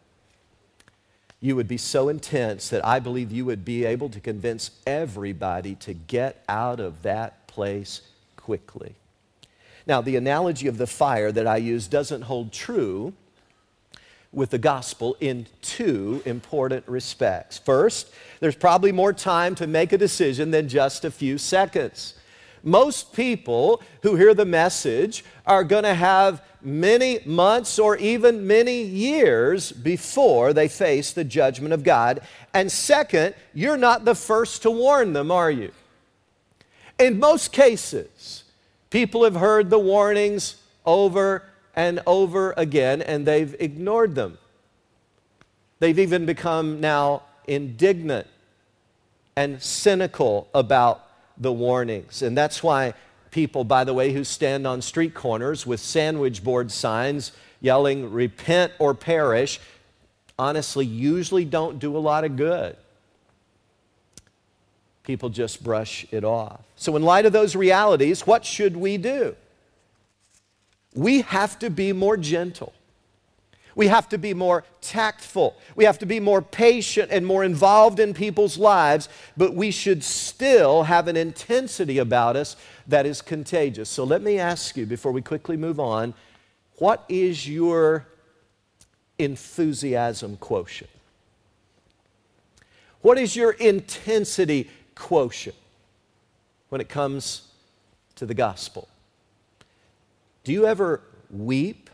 You 1.41 1.57
would 1.57 1.67
be 1.67 1.79
so 1.79 2.09
intense 2.09 2.69
that 2.69 2.85
I 2.85 3.01
believe 3.01 3.33
you 3.33 3.45
would 3.47 3.65
be 3.65 3.85
able 3.85 4.09
to 4.11 4.21
convince 4.21 4.71
everybody 4.87 5.75
to 5.77 5.95
get 5.95 6.45
out 6.49 6.79
of 6.79 7.03
that 7.03 7.47
place 7.47 8.03
quickly. 8.37 8.95
Now, 9.87 10.03
the 10.03 10.17
analogy 10.17 10.67
of 10.67 10.79
the 10.79 10.87
fire 10.87 11.33
that 11.33 11.47
I 11.47 11.57
use 11.57 11.89
doesn't 11.89 12.23
hold 12.23 12.53
true 12.53 13.15
with 14.33 14.51
the 14.51 14.59
gospel 14.59 15.17
in 15.19 15.47
two 15.63 16.23
important 16.27 16.87
respects. 16.87 17.59
First, 17.59 18.11
there's 18.41 18.57
probably 18.57 18.93
more 18.93 19.13
time 19.13 19.55
to 19.55 19.67
make 19.67 19.93
a 19.93 19.99
decision 19.99 20.51
than 20.51 20.69
just 20.69 21.05
a 21.05 21.11
few 21.11 21.39
seconds. 21.39 22.15
Most 22.67 23.15
people 23.15 23.81
who 24.03 24.17
hear 24.17 24.35
the 24.35 24.45
message 24.45 25.25
are 25.47 25.65
going 25.65 25.85
to 25.85 25.95
have 25.95 26.43
many 26.61 27.21
months 27.25 27.79
or 27.79 27.97
even 27.97 28.47
many 28.47 28.83
years 28.83 29.73
before 29.73 30.53
they 30.53 30.69
face 30.69 31.13
the 31.13 31.25
judgment 31.25 31.73
of 31.73 31.83
God. 31.83 32.21
And 32.53 32.71
second, 32.71 33.35
you're 33.55 33.79
not 33.79 34.05
the 34.05 34.15
first 34.15 34.61
to 34.63 34.71
warn 34.71 35.15
them, 35.15 35.31
are 35.31 35.51
you? 35.51 35.73
In 36.99 37.19
most 37.19 37.53
cases, 37.53 38.43
People 38.91 39.25
have 39.25 39.35
heard 39.35 39.69
the 39.69 39.79
warnings 39.79 40.57
over 40.85 41.43
and 41.75 42.01
over 42.07 42.55
again, 42.57 43.03
and 43.03 43.27
they've 43.27 43.55
ignored 43.59 44.15
them. 44.15 44.39
They've 45.81 45.99
even 45.99 46.25
become 46.25 46.81
now 46.81 47.25
indignant 47.47 48.27
and 49.37 49.61
cynical 49.63 50.49
about 50.55 51.06
the 51.39 51.53
warnings. 51.53 52.23
And 52.23 52.37
that's 52.37 52.63
why 52.63 52.95
people, 53.31 53.65
by 53.65 53.85
the 53.85 53.95
way, 53.95 54.13
who 54.13 54.25
stand 54.25 54.67
on 54.67 54.83
street 54.83 55.15
corners 55.15 55.67
with 55.67 55.81
sandwich 55.81 56.43
board 56.43 56.71
signs 56.71 57.33
yelling, 57.61 58.11
repent 58.13 58.73
or 58.79 58.95
perish, 58.95 59.61
honestly, 60.39 60.85
usually 60.85 61.45
don't 61.45 61.79
do 61.79 61.97
a 61.97 61.99
lot 61.99 62.25
of 62.25 62.37
good 62.37 62.77
people 65.07 65.29
just 65.29 65.63
brush 65.63 66.05
it 66.11 66.25
off. 66.25 66.61
So, 66.75 66.97
in 66.97 67.03
light 67.03 67.25
of 67.25 67.33
those 67.33 67.57
realities, 67.57 68.27
what 68.27 68.45
should 68.45 68.77
we 68.77 68.99
do? 68.99 69.35
We 70.95 71.23
have 71.23 71.59
to 71.61 71.71
be 71.71 71.93
more 71.93 72.17
gentle. 72.17 72.75
We 73.77 73.87
have 73.87 74.09
to 74.09 74.19
be 74.19 74.35
more 74.35 74.65
tactful. 74.81 75.57
We 75.77 75.85
have 75.85 76.01
to 76.01 76.07
be 76.07 76.19
more 76.19 76.43
patient 76.43 77.13
and 77.13 77.25
more 77.25 77.45
involved 77.45 78.01
in 78.01 78.15
people's 78.15 78.59
lives, 78.59 79.09
but 79.37 79.55
we 79.55 79.71
should 79.71 80.03
still 80.03 80.83
have 80.83 81.07
an 81.07 81.17
intensity 81.17 81.99
about 81.99 82.35
us 82.35 82.57
that 82.89 83.07
is 83.07 83.23
contagious. 83.23 83.89
So 83.89 84.03
let 84.03 84.23
me 84.23 84.41
ask 84.41 84.77
you 84.77 84.85
before 84.87 85.13
we 85.13 85.23
quickly 85.23 85.57
move 85.57 85.79
on 85.79 86.15
what 86.79 87.05
is 87.09 87.49
your 87.49 88.07
enthusiasm 89.19 90.37
quotient? 90.39 90.91
What 93.03 93.19
is 93.19 93.37
your 93.37 93.53
intensity 93.53 94.69
quotient 94.97 95.57
when 96.69 96.81
it 96.81 96.89
comes 96.89 97.43
to 98.17 98.27
the 98.27 98.35
gospel. 98.35 98.89
Do 100.43 100.53
you 100.53 100.67
ever 100.67 101.01
weep 101.31 101.86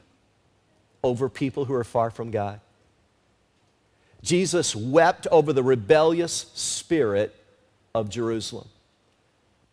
over 1.03 1.29
people 1.29 1.65
who 1.65 1.75
are 1.75 1.85
far 1.85 2.11
from 2.11 2.31
God? 2.31 2.61
Jesus 4.23 4.77
wept 4.77 5.27
over 5.31 5.53
the 5.53 5.63
rebellious 5.63 6.47
spirit 6.55 7.35
of 7.95 8.09
Jerusalem. 8.09 8.69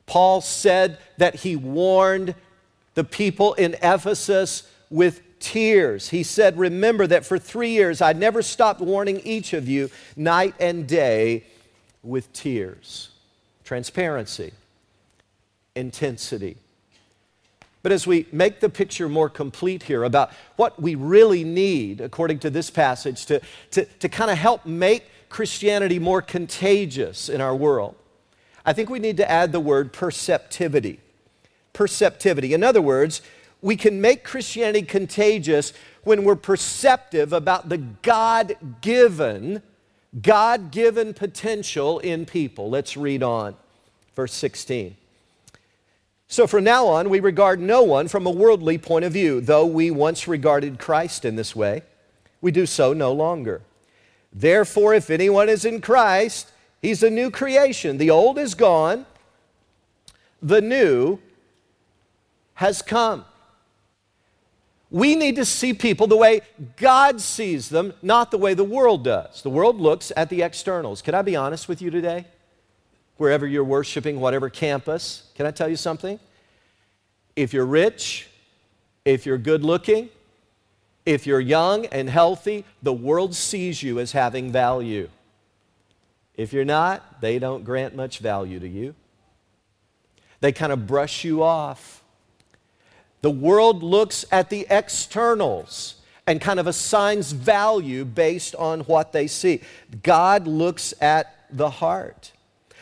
Paul 0.05 0.41
said 0.41 0.97
that 1.17 1.35
he 1.35 1.55
warned 1.55 2.33
the 2.95 3.03
people 3.03 3.53
in 3.53 3.75
Ephesus 3.75 4.63
with 4.89 5.21
tears. 5.39 6.09
He 6.09 6.23
said, 6.23 6.57
Remember 6.57 7.05
that 7.07 7.25
for 7.25 7.37
three 7.37 7.69
years 7.69 8.01
I 8.01 8.13
never 8.13 8.41
stopped 8.41 8.81
warning 8.81 9.21
each 9.23 9.53
of 9.53 9.69
you 9.69 9.91
night 10.15 10.55
and 10.59 10.87
day 10.87 11.43
with 12.03 12.31
tears 12.33 13.09
transparency, 13.63 14.51
intensity. 15.75 16.57
But 17.81 17.91
as 17.91 18.05
we 18.05 18.27
make 18.31 18.59
the 18.59 18.69
picture 18.69 19.07
more 19.07 19.29
complete 19.29 19.83
here 19.83 20.03
about 20.03 20.31
what 20.57 20.81
we 20.81 20.95
really 20.95 21.43
need, 21.43 22.01
according 22.01 22.39
to 22.39 22.49
this 22.49 22.69
passage, 22.69 23.25
to, 23.27 23.41
to, 23.71 23.85
to 23.85 24.09
kind 24.09 24.29
of 24.29 24.37
help 24.37 24.65
make 24.65 25.05
Christianity 25.29 25.99
more 25.99 26.21
contagious 26.21 27.29
in 27.29 27.39
our 27.39 27.55
world, 27.55 27.95
I 28.65 28.73
think 28.73 28.89
we 28.89 28.99
need 28.99 29.17
to 29.17 29.29
add 29.29 29.51
the 29.51 29.59
word 29.59 29.93
perceptivity. 29.93 30.99
Perceptivity. 31.71 32.53
In 32.53 32.63
other 32.63 32.81
words, 32.81 33.21
we 33.61 33.75
can 33.75 34.01
make 34.01 34.23
Christianity 34.23 34.81
contagious 34.81 35.71
when 36.03 36.23
we're 36.23 36.35
perceptive 36.35 37.31
about 37.31 37.69
the 37.69 37.77
God 37.77 38.55
given 38.81 39.61
God 40.21 40.71
given 40.71 41.13
potential 41.13 41.99
in 41.99 42.25
people. 42.25 42.69
Let's 42.69 42.97
read 42.97 43.21
on. 43.21 43.55
Verse 44.15 44.33
16. 44.33 44.95
So 46.31 46.45
from 46.45 46.63
now 46.63 46.85
on, 46.85 47.09
we 47.09 47.19
regard 47.19 47.59
no 47.59 47.81
one 47.81 48.07
from 48.07 48.27
a 48.27 48.31
worldly 48.31 48.77
point 48.77 49.03
of 49.03 49.11
view, 49.11 49.41
though 49.41 49.65
we 49.65 49.89
once 49.89 50.27
regarded 50.27 50.77
Christ 50.77 51.25
in 51.25 51.35
this 51.35 51.55
way. 51.55 51.81
We 52.39 52.51
do 52.51 52.67
so 52.67 52.93
no 52.93 53.11
longer. 53.11 53.63
Therefore, 54.31 54.93
if 54.93 55.09
anyone 55.09 55.49
is 55.49 55.65
in 55.65 55.81
Christ, 55.81 56.51
he's 56.83 57.01
a 57.01 57.09
new 57.09 57.31
creation. 57.31 57.97
The 57.97 58.11
old 58.11 58.37
is 58.37 58.53
gone, 58.53 59.07
the 60.39 60.61
new 60.61 61.17
has 62.53 62.83
come. 62.83 63.25
We 64.91 65.15
need 65.15 65.35
to 65.37 65.45
see 65.45 65.73
people 65.73 66.05
the 66.05 66.15
way 66.15 66.41
God 66.77 67.21
sees 67.21 67.69
them, 67.69 67.93
not 68.03 68.29
the 68.29 68.37
way 68.37 68.53
the 68.53 68.63
world 68.63 69.03
does. 69.03 69.41
The 69.41 69.49
world 69.49 69.81
looks 69.81 70.11
at 70.15 70.29
the 70.29 70.43
externals. 70.43 71.01
Can 71.01 71.15
I 71.15 71.23
be 71.23 71.35
honest 71.35 71.67
with 71.67 71.81
you 71.81 71.89
today? 71.89 72.25
Wherever 73.19 73.45
you're 73.45 73.65
worshiping, 73.65 74.21
whatever 74.21 74.49
campus, 74.49 75.29
can 75.35 75.45
I 75.45 75.51
tell 75.51 75.67
you 75.67 75.75
something? 75.75 76.21
If 77.35 77.53
you're 77.53 77.65
rich, 77.65 78.29
if 79.03 79.25
you're 79.25 79.37
good 79.37 79.61
looking, 79.61 80.07
if 81.05 81.27
you're 81.27 81.41
young 81.41 81.85
and 81.87 82.09
healthy, 82.09 82.63
the 82.81 82.93
world 82.93 83.35
sees 83.35 83.83
you 83.83 83.99
as 83.99 84.13
having 84.13 84.53
value. 84.53 85.09
If 86.35 86.53
you're 86.53 86.63
not, 86.63 87.19
they 87.19 87.39
don't 87.39 87.65
grant 87.65 87.93
much 87.93 88.19
value 88.19 88.57
to 88.57 88.67
you. 88.67 88.95
They 90.39 90.53
kind 90.53 90.71
of 90.71 90.87
brush 90.87 91.25
you 91.25 91.43
off. 91.43 92.01
The 93.21 93.31
world 93.31 93.83
looks 93.83 94.23
at 94.31 94.49
the 94.49 94.65
externals 94.69 95.95
and 96.25 96.39
kind 96.39 96.57
of 96.57 96.67
assigns 96.67 97.33
value 97.33 98.05
based 98.05 98.55
on 98.55 98.79
what 98.81 99.11
they 99.11 99.27
see. 99.27 99.59
God 100.03 100.47
looks 100.47 100.93
at 101.01 101.35
the 101.51 101.69
heart. 101.69 102.31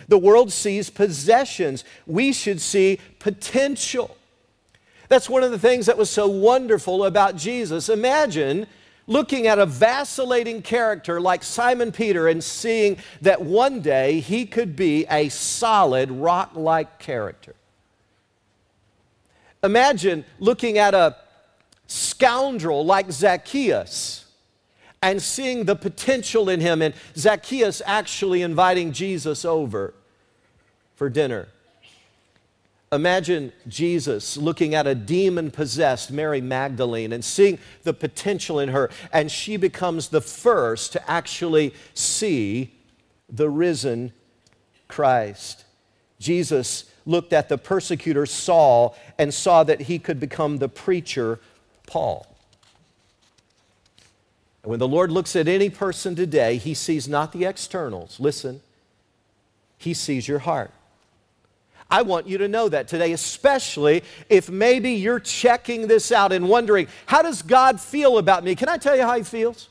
The 0.07 0.17
world 0.17 0.51
sees 0.51 0.89
possessions. 0.89 1.83
We 2.05 2.31
should 2.33 2.61
see 2.61 2.99
potential. 3.19 4.15
That's 5.09 5.29
one 5.29 5.43
of 5.43 5.51
the 5.51 5.59
things 5.59 5.85
that 5.85 5.97
was 5.97 6.09
so 6.09 6.27
wonderful 6.27 7.05
about 7.05 7.35
Jesus. 7.35 7.89
Imagine 7.89 8.67
looking 9.07 9.47
at 9.47 9.57
a 9.57 9.65
vacillating 9.65 10.61
character 10.61 11.19
like 11.19 11.43
Simon 11.43 11.91
Peter 11.91 12.27
and 12.27 12.43
seeing 12.43 12.97
that 13.21 13.41
one 13.41 13.81
day 13.81 14.19
he 14.19 14.45
could 14.45 14.75
be 14.75 15.05
a 15.09 15.29
solid 15.29 16.11
rock 16.11 16.51
like 16.55 16.99
character. 16.99 17.55
Imagine 19.63 20.25
looking 20.39 20.77
at 20.77 20.93
a 20.93 21.15
scoundrel 21.87 22.85
like 22.85 23.11
Zacchaeus 23.11 24.25
and 25.01 25.21
seeing 25.21 25.63
the 25.63 25.75
potential 25.75 26.49
in 26.49 26.59
him, 26.59 26.81
and 26.81 26.93
Zacchaeus 27.15 27.81
actually 27.85 28.41
inviting 28.41 28.91
Jesus 28.91 29.45
over 29.45 29.93
for 30.97 31.10
dinner. 31.10 31.47
Imagine 32.91 33.53
Jesus 33.67 34.36
looking 34.36 34.73
at 34.73 34.88
a 34.88 34.95
demon 34.95 35.51
possessed 35.51 36.10
Mary 36.10 36.41
Magdalene 36.41 37.13
and 37.13 37.23
seeing 37.23 37.60
the 37.83 37.93
potential 37.93 38.60
in 38.60 38.69
her, 38.69 38.89
and 39.13 39.31
she 39.31 39.57
becomes 39.57 40.07
the 40.07 40.21
first 40.21 40.93
to 40.93 41.10
actually 41.10 41.73
see 41.93 42.73
the 43.29 43.49
risen 43.49 44.13
Christ. 44.88 45.65
Jesus 46.19 46.89
looked 47.05 47.33
at 47.33 47.49
the 47.49 47.57
persecutor 47.57 48.25
Saul 48.25 48.97
and 49.17 49.33
saw 49.33 49.63
that 49.63 49.81
he 49.81 49.99
could 49.99 50.19
become 50.19 50.57
the 50.57 50.69
preacher 50.69 51.39
Paul. 51.86 52.25
And 54.63 54.71
when 54.71 54.79
the 54.79 54.88
Lord 54.88 55.12
looks 55.12 55.36
at 55.36 55.47
any 55.47 55.69
person 55.69 56.15
today, 56.15 56.57
he 56.57 56.73
sees 56.73 57.07
not 57.07 57.33
the 57.33 57.45
externals. 57.45 58.19
Listen, 58.19 58.62
he 59.77 59.93
sees 59.93 60.27
your 60.27 60.39
heart. 60.39 60.71
I 61.89 62.02
want 62.02 62.28
you 62.28 62.38
to 62.39 62.47
know 62.47 62.69
that 62.69 62.88
today, 62.88 63.13
especially 63.13 64.04
if 64.30 64.50
maybe 64.50 64.91
you're 64.91 65.19
checking 65.19 65.88
this 65.88 66.12
out 66.12 66.32
and 66.32 66.50
wondering, 66.50 66.88
how 67.06 67.21
does 67.21 67.41
God 67.41 67.80
feel 67.80 68.17
about 68.17 68.43
me? 68.43 68.56
Can 68.56 68.67
I 68.69 68.78
tell 68.78 68.95
you 68.95 69.04
how 69.04 69.17
he 69.17 69.23
feels? 69.23 69.69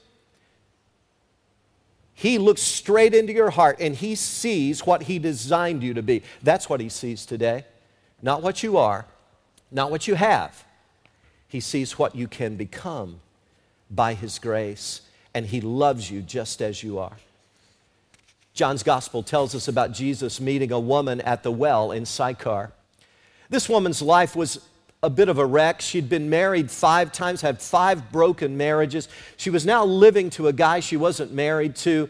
He 2.15 2.39
looks 2.39 2.63
straight 2.63 3.15
into 3.15 3.35
your 3.35 3.51
heart 3.51 3.77
and 3.79 3.95
he 3.95 4.15
sees 4.15 4.87
what 4.87 5.03
he 5.03 5.19
designed 5.19 5.83
you 5.83 5.93
to 5.95 6.03
be. 6.03 6.23
That's 6.43 6.69
what 6.69 6.81
he 6.81 6.89
sees 6.89 7.27
today. 7.27 7.67
Not 8.23 8.43
what 8.43 8.63
you 8.63 8.79
are, 8.79 9.05
not 9.71 9.91
what 9.91 10.09
you 10.09 10.15
have. 10.15 10.65
He 11.49 11.61
sees 11.61 11.99
what 11.99 12.15
you 12.17 12.27
can 12.27 12.57
become 12.57 13.21
by 13.91 14.15
his 14.15 14.39
grace, 14.39 15.03
and 15.33 15.47
he 15.47 15.61
loves 15.61 16.11
you 16.11 16.23
just 16.23 16.61
as 16.63 16.83
you 16.83 16.99
are. 16.99 17.17
John's 18.57 18.83
gospel 18.83 19.23
tells 19.23 19.55
us 19.55 19.69
about 19.69 19.93
Jesus 19.93 20.41
meeting 20.41 20.73
a 20.73 20.81
woman 20.81 21.21
at 21.21 21.43
the 21.43 21.53
well 21.53 21.93
in 21.93 22.07
Sychar. 22.07 22.73
This 23.51 23.69
woman's 23.69 24.01
life 24.01 24.35
was 24.35 24.67
a 25.03 25.11
bit 25.11 25.29
of 25.29 25.37
a 25.37 25.45
wreck. 25.45 25.83
She'd 25.83 26.09
been 26.09 26.31
married 26.31 26.71
five 26.71 27.13
times, 27.13 27.43
had 27.43 27.61
five 27.61 28.11
broken 28.11 28.57
marriages. 28.57 29.11
She 29.37 29.51
was 29.51 29.67
now 29.67 29.85
living 29.85 30.31
to 30.31 30.49
a 30.49 30.55
guy 30.55 30.81
she 30.81 30.97
wasn't 30.97 31.35
married 31.35 31.77
to. 31.77 32.09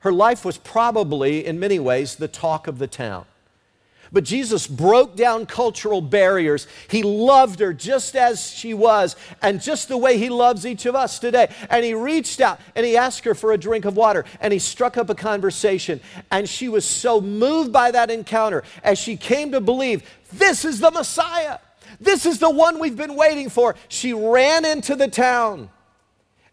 Her 0.00 0.12
life 0.12 0.44
was 0.44 0.58
probably, 0.58 1.46
in 1.46 1.58
many 1.58 1.78
ways, 1.78 2.16
the 2.16 2.28
talk 2.28 2.66
of 2.66 2.78
the 2.78 2.86
town. 2.86 3.24
But 4.12 4.24
Jesus 4.24 4.66
broke 4.66 5.16
down 5.16 5.46
cultural 5.46 6.00
barriers. 6.00 6.66
He 6.88 7.02
loved 7.02 7.60
her 7.60 7.72
just 7.72 8.16
as 8.16 8.50
she 8.50 8.74
was, 8.74 9.16
and 9.42 9.60
just 9.60 9.88
the 9.88 9.96
way 9.96 10.18
He 10.18 10.28
loves 10.28 10.66
each 10.66 10.86
of 10.86 10.94
us 10.94 11.18
today. 11.18 11.52
And 11.70 11.84
He 11.84 11.94
reached 11.94 12.40
out 12.40 12.60
and 12.74 12.86
He 12.86 12.96
asked 12.96 13.24
her 13.24 13.34
for 13.34 13.52
a 13.52 13.58
drink 13.58 13.84
of 13.84 13.96
water, 13.96 14.24
and 14.40 14.52
He 14.52 14.58
struck 14.58 14.96
up 14.96 15.10
a 15.10 15.14
conversation. 15.14 16.00
And 16.30 16.48
she 16.48 16.68
was 16.68 16.84
so 16.84 17.20
moved 17.20 17.72
by 17.72 17.90
that 17.90 18.10
encounter 18.10 18.62
as 18.82 18.98
she 18.98 19.16
came 19.16 19.52
to 19.52 19.60
believe 19.60 20.02
this 20.32 20.64
is 20.64 20.80
the 20.80 20.90
Messiah. 20.90 21.58
This 22.00 22.26
is 22.26 22.38
the 22.38 22.50
one 22.50 22.78
we've 22.78 22.96
been 22.96 23.16
waiting 23.16 23.48
for. 23.48 23.74
She 23.88 24.12
ran 24.12 24.64
into 24.64 24.96
the 24.96 25.08
town 25.08 25.70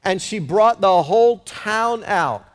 and 0.03 0.21
she 0.21 0.39
brought 0.39 0.79
the 0.79 1.03
whole 1.03 1.39
town 1.39 2.03
out 2.05 2.45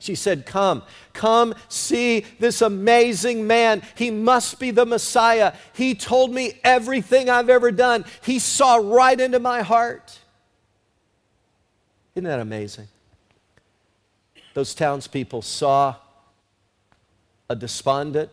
she 0.00 0.14
said, 0.14 0.46
Come, 0.46 0.82
come 1.12 1.54
see 1.68 2.24
this 2.38 2.62
amazing 2.62 3.46
man. 3.46 3.82
He 3.94 4.10
must 4.10 4.58
be 4.58 4.70
the 4.70 4.86
Messiah. 4.86 5.54
He 5.72 5.94
told 5.94 6.32
me 6.32 6.58
everything 6.64 7.28
I've 7.28 7.50
ever 7.50 7.70
done. 7.70 8.04
He 8.22 8.38
saw 8.38 8.76
right 8.76 9.18
into 9.18 9.38
my 9.38 9.62
heart. 9.62 10.18
Isn't 12.14 12.24
that 12.24 12.40
amazing? 12.40 12.88
Those 14.54 14.74
townspeople 14.74 15.42
saw 15.42 15.96
a 17.48 17.56
despondent, 17.56 18.30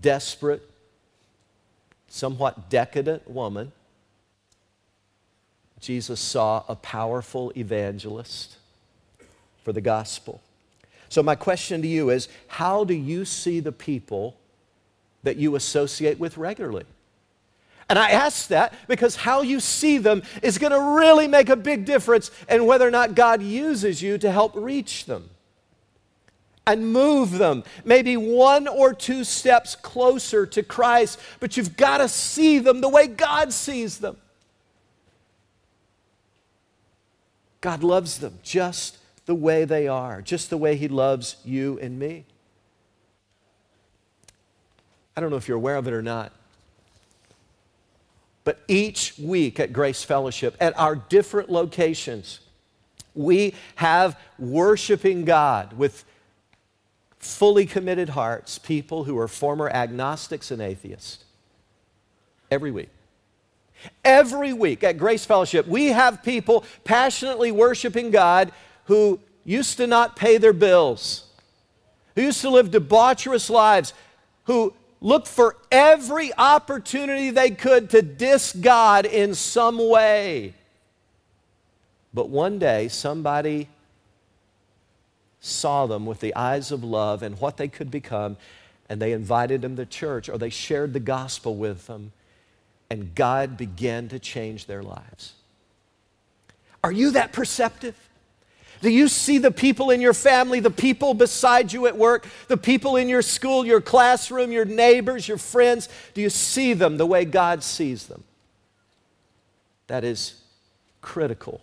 desperate, 0.00 0.62
somewhat 2.08 2.70
decadent 2.70 3.28
woman. 3.30 3.72
Jesus 5.80 6.20
saw 6.20 6.64
a 6.68 6.74
powerful 6.74 7.52
evangelist 7.56 8.56
for 9.64 9.72
the 9.72 9.80
gospel. 9.80 10.40
So, 11.16 11.22
my 11.22 11.34
question 11.34 11.80
to 11.80 11.88
you 11.88 12.10
is 12.10 12.28
how 12.46 12.84
do 12.84 12.92
you 12.92 13.24
see 13.24 13.60
the 13.60 13.72
people 13.72 14.36
that 15.22 15.38
you 15.38 15.56
associate 15.56 16.18
with 16.18 16.36
regularly? 16.36 16.84
And 17.88 17.98
I 17.98 18.10
ask 18.10 18.48
that 18.48 18.74
because 18.86 19.16
how 19.16 19.40
you 19.40 19.58
see 19.58 19.96
them 19.96 20.22
is 20.42 20.58
going 20.58 20.72
to 20.72 20.98
really 21.00 21.26
make 21.26 21.48
a 21.48 21.56
big 21.56 21.86
difference 21.86 22.30
in 22.50 22.66
whether 22.66 22.86
or 22.86 22.90
not 22.90 23.14
God 23.14 23.42
uses 23.42 24.02
you 24.02 24.18
to 24.18 24.30
help 24.30 24.52
reach 24.54 25.06
them 25.06 25.30
and 26.66 26.92
move 26.92 27.30
them 27.30 27.64
maybe 27.82 28.18
one 28.18 28.68
or 28.68 28.92
two 28.92 29.24
steps 29.24 29.74
closer 29.74 30.44
to 30.44 30.62
Christ, 30.62 31.18
but 31.40 31.56
you've 31.56 31.78
got 31.78 31.96
to 31.96 32.10
see 32.10 32.58
them 32.58 32.82
the 32.82 32.90
way 32.90 33.06
God 33.06 33.54
sees 33.54 34.00
them. 34.00 34.18
God 37.62 37.82
loves 37.82 38.18
them 38.18 38.38
just 38.42 38.98
the 39.26 39.34
way 39.34 39.64
they 39.64 39.88
are, 39.88 40.22
just 40.22 40.50
the 40.50 40.56
way 40.56 40.76
He 40.76 40.88
loves 40.88 41.36
you 41.44 41.78
and 41.80 41.98
me. 41.98 42.24
I 45.16 45.20
don't 45.20 45.30
know 45.30 45.36
if 45.36 45.48
you're 45.48 45.56
aware 45.56 45.76
of 45.76 45.88
it 45.88 45.92
or 45.92 46.02
not, 46.02 46.32
but 48.44 48.60
each 48.68 49.18
week 49.18 49.58
at 49.58 49.72
Grace 49.72 50.04
Fellowship, 50.04 50.56
at 50.60 50.78
our 50.78 50.94
different 50.94 51.50
locations, 51.50 52.40
we 53.14 53.54
have 53.76 54.18
worshiping 54.38 55.24
God 55.24 55.72
with 55.72 56.04
fully 57.18 57.66
committed 57.66 58.10
hearts, 58.10 58.58
people 58.58 59.04
who 59.04 59.18
are 59.18 59.26
former 59.26 59.68
agnostics 59.68 60.50
and 60.50 60.62
atheists. 60.62 61.24
Every 62.50 62.70
week. 62.70 62.90
Every 64.04 64.52
week 64.52 64.84
at 64.84 64.98
Grace 64.98 65.24
Fellowship, 65.24 65.66
we 65.66 65.86
have 65.86 66.22
people 66.22 66.64
passionately 66.84 67.50
worshiping 67.50 68.10
God 68.10 68.52
who 68.86 69.20
used 69.44 69.76
to 69.76 69.86
not 69.86 70.16
pay 70.16 70.38
their 70.38 70.52
bills, 70.52 71.24
who 72.14 72.22
used 72.22 72.40
to 72.40 72.50
live 72.50 72.70
debaucherous 72.70 73.50
lives, 73.50 73.92
who 74.44 74.72
looked 75.00 75.28
for 75.28 75.56
every 75.70 76.32
opportunity 76.36 77.30
they 77.30 77.50
could 77.50 77.90
to 77.90 78.02
diss 78.02 78.52
God 78.52 79.06
in 79.06 79.34
some 79.34 79.78
way. 79.78 80.54
But 82.14 82.28
one 82.28 82.58
day, 82.58 82.88
somebody 82.88 83.68
saw 85.40 85.86
them 85.86 86.06
with 86.06 86.20
the 86.20 86.34
eyes 86.34 86.72
of 86.72 86.82
love 86.82 87.22
and 87.22 87.38
what 87.40 87.56
they 87.56 87.68
could 87.68 87.90
become, 87.90 88.36
and 88.88 89.00
they 89.00 89.12
invited 89.12 89.62
them 89.62 89.76
to 89.76 89.86
church 89.86 90.28
or 90.28 90.38
they 90.38 90.50
shared 90.50 90.92
the 90.92 91.00
gospel 91.00 91.56
with 91.56 91.86
them, 91.86 92.12
and 92.88 93.14
God 93.14 93.56
began 93.56 94.08
to 94.08 94.18
change 94.18 94.66
their 94.66 94.82
lives. 94.82 95.34
Are 96.82 96.92
you 96.92 97.10
that 97.12 97.32
perceptive? 97.32 97.96
Do 98.82 98.90
you 98.90 99.08
see 99.08 99.38
the 99.38 99.50
people 99.50 99.90
in 99.90 100.00
your 100.00 100.14
family, 100.14 100.60
the 100.60 100.70
people 100.70 101.14
beside 101.14 101.72
you 101.72 101.86
at 101.86 101.96
work, 101.96 102.26
the 102.48 102.56
people 102.56 102.96
in 102.96 103.08
your 103.08 103.22
school, 103.22 103.66
your 103.66 103.80
classroom, 103.80 104.52
your 104.52 104.64
neighbors, 104.64 105.26
your 105.26 105.38
friends? 105.38 105.88
Do 106.14 106.20
you 106.20 106.30
see 106.30 106.72
them 106.72 106.96
the 106.98 107.06
way 107.06 107.24
God 107.24 107.62
sees 107.62 108.06
them? 108.06 108.24
That 109.86 110.04
is 110.04 110.40
critical 111.00 111.60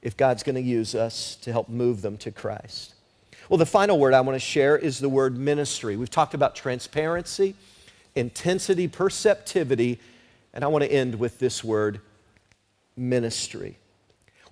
if 0.00 0.16
God's 0.16 0.42
going 0.42 0.56
to 0.56 0.62
use 0.62 0.94
us 0.94 1.36
to 1.42 1.52
help 1.52 1.68
move 1.68 2.02
them 2.02 2.16
to 2.18 2.30
Christ. 2.30 2.94
Well, 3.48 3.58
the 3.58 3.66
final 3.66 3.98
word 3.98 4.14
I 4.14 4.20
want 4.20 4.36
to 4.36 4.40
share 4.40 4.76
is 4.76 4.98
the 4.98 5.08
word 5.08 5.36
ministry. 5.36 5.96
We've 5.96 6.10
talked 6.10 6.34
about 6.34 6.54
transparency, 6.54 7.54
intensity, 8.14 8.88
perceptivity, 8.88 10.00
and 10.54 10.64
I 10.64 10.68
want 10.68 10.84
to 10.84 10.92
end 10.92 11.16
with 11.16 11.38
this 11.38 11.64
word 11.64 12.00
ministry. 12.96 13.76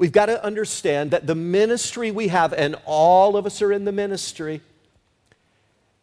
We've 0.00 0.10
got 0.10 0.26
to 0.26 0.42
understand 0.42 1.10
that 1.10 1.26
the 1.26 1.34
ministry 1.34 2.10
we 2.10 2.28
have, 2.28 2.54
and 2.54 2.74
all 2.86 3.36
of 3.36 3.44
us 3.44 3.60
are 3.60 3.70
in 3.70 3.84
the 3.84 3.92
ministry, 3.92 4.62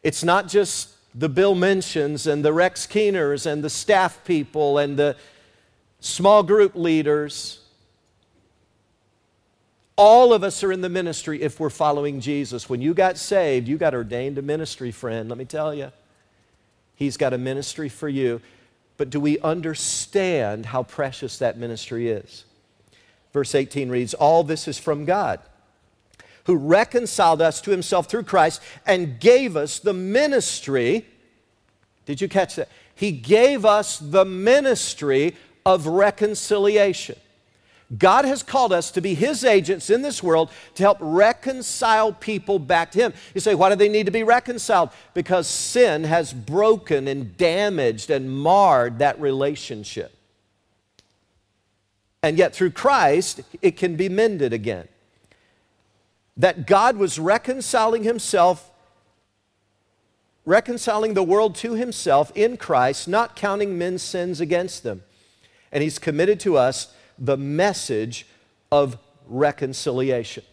it's 0.03 0.23
not 0.23 0.47
just 0.47 0.89
the 1.15 1.27
Bill 1.27 1.55
Mentions 1.55 2.27
and 2.27 2.45
the 2.45 2.53
Rex 2.53 2.85
Keeners 2.85 3.47
and 3.47 3.63
the 3.63 3.71
staff 3.71 4.23
people 4.23 4.77
and 4.77 4.97
the 4.97 5.15
small 5.99 6.43
group 6.43 6.75
leaders. 6.75 7.59
All 9.95 10.31
of 10.31 10.43
us 10.43 10.63
are 10.63 10.71
in 10.71 10.81
the 10.81 10.89
ministry 10.89 11.41
if 11.41 11.59
we're 11.59 11.71
following 11.71 12.19
Jesus. 12.19 12.69
When 12.69 12.83
you 12.83 12.93
got 12.93 13.17
saved, 13.17 13.67
you 13.67 13.79
got 13.79 13.95
ordained 13.95 14.37
a 14.37 14.43
ministry, 14.43 14.91
friend, 14.91 15.27
let 15.27 15.39
me 15.39 15.45
tell 15.45 15.73
you. 15.73 15.91
He's 16.93 17.17
got 17.17 17.33
a 17.33 17.37
ministry 17.39 17.89
for 17.89 18.07
you. 18.07 18.41
But 18.97 19.09
do 19.09 19.19
we 19.19 19.39
understand 19.39 20.67
how 20.67 20.83
precious 20.83 21.39
that 21.39 21.57
ministry 21.57 22.09
is? 22.09 22.43
Verse 23.37 23.53
18 23.53 23.89
reads, 23.89 24.15
All 24.15 24.43
this 24.43 24.67
is 24.67 24.79
from 24.79 25.05
God, 25.05 25.39
who 26.45 26.55
reconciled 26.55 27.39
us 27.39 27.61
to 27.61 27.69
himself 27.69 28.07
through 28.07 28.23
Christ 28.23 28.63
and 28.83 29.19
gave 29.19 29.55
us 29.55 29.77
the 29.77 29.93
ministry. 29.93 31.05
Did 32.07 32.19
you 32.19 32.27
catch 32.27 32.55
that? 32.55 32.67
He 32.95 33.11
gave 33.11 33.63
us 33.63 33.99
the 33.99 34.25
ministry 34.25 35.35
of 35.67 35.85
reconciliation. 35.85 37.15
God 37.95 38.25
has 38.25 38.41
called 38.41 38.73
us 38.73 38.89
to 38.89 39.01
be 39.01 39.13
His 39.13 39.43
agents 39.43 39.91
in 39.91 40.01
this 40.01 40.23
world 40.23 40.49
to 40.73 40.81
help 40.81 40.97
reconcile 40.99 42.13
people 42.13 42.57
back 42.57 42.91
to 42.93 42.99
Him. 42.99 43.13
You 43.35 43.41
say, 43.41 43.53
why 43.53 43.69
do 43.69 43.75
they 43.75 43.87
need 43.87 44.07
to 44.07 44.11
be 44.11 44.23
reconciled? 44.23 44.89
Because 45.13 45.45
sin 45.47 46.05
has 46.05 46.33
broken 46.33 47.07
and 47.07 47.37
damaged 47.37 48.09
and 48.09 48.35
marred 48.35 48.97
that 48.97 49.21
relationship. 49.21 50.16
And 52.23 52.37
yet, 52.37 52.55
through 52.55 52.71
Christ, 52.71 53.41
it 53.61 53.77
can 53.77 53.95
be 53.95 54.09
mended 54.09 54.53
again. 54.53 54.87
That 56.35 56.67
God 56.67 56.97
was 56.97 57.19
reconciling 57.19 58.03
Himself, 58.03 58.71
reconciling 60.45 61.13
the 61.13 61.23
world 61.23 61.55
to 61.55 61.73
Himself 61.73 62.31
in 62.35 62.57
Christ, 62.57 63.07
not 63.07 63.35
counting 63.35 63.77
men's 63.77 64.01
sins 64.01 64.41
against 64.41 64.83
them. 64.83 65.03
And 65.71 65.83
He's 65.83 65.99
committed 65.99 66.39
to 66.41 66.57
us 66.57 66.93
the 67.17 67.37
message 67.37 68.25
of 68.71 68.97
reconciliation. 69.27 70.43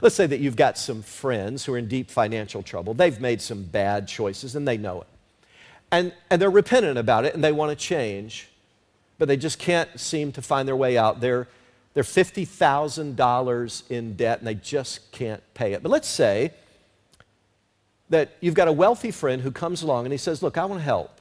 Let's 0.00 0.14
say 0.14 0.26
that 0.26 0.40
you've 0.40 0.56
got 0.56 0.78
some 0.78 1.02
friends 1.02 1.64
who 1.64 1.74
are 1.74 1.78
in 1.78 1.88
deep 1.88 2.10
financial 2.10 2.62
trouble. 2.62 2.94
They've 2.94 3.20
made 3.20 3.40
some 3.40 3.62
bad 3.62 4.08
choices 4.08 4.56
and 4.56 4.66
they 4.66 4.76
know 4.76 5.02
it. 5.02 5.06
And, 5.92 6.12
and 6.30 6.40
they're 6.40 6.50
repentant 6.50 6.98
about 6.98 7.24
it 7.24 7.34
and 7.34 7.42
they 7.42 7.52
want 7.52 7.70
to 7.70 7.76
change, 7.76 8.48
but 9.20 9.28
they 9.28 9.36
just 9.36 9.58
can't 9.58 10.00
seem 10.00 10.32
to 10.32 10.40
find 10.40 10.66
their 10.66 10.74
way 10.74 10.96
out. 10.96 11.20
They're, 11.20 11.46
they're 11.92 12.02
$50,000 12.02 13.90
in 13.90 14.14
debt 14.14 14.38
and 14.38 14.48
they 14.48 14.54
just 14.54 15.12
can't 15.12 15.42
pay 15.52 15.74
it. 15.74 15.82
But 15.82 15.90
let's 15.90 16.08
say 16.08 16.54
that 18.08 18.30
you've 18.40 18.54
got 18.54 18.66
a 18.66 18.72
wealthy 18.72 19.10
friend 19.10 19.42
who 19.42 19.50
comes 19.50 19.82
along 19.82 20.06
and 20.06 20.12
he 20.12 20.16
says, 20.16 20.42
Look, 20.42 20.56
I 20.56 20.64
want 20.64 20.80
to 20.80 20.84
help. 20.84 21.20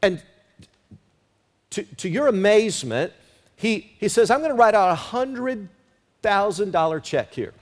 And 0.00 0.22
to, 1.70 1.82
to 1.82 2.08
your 2.08 2.28
amazement, 2.28 3.12
he, 3.56 3.90
he 3.98 4.08
says, 4.08 4.30
I'm 4.30 4.38
going 4.38 4.52
to 4.52 4.56
write 4.56 4.76
out 4.76 4.96
a 4.96 5.00
$100,000 5.00 7.02
check 7.02 7.34
here. 7.34 7.52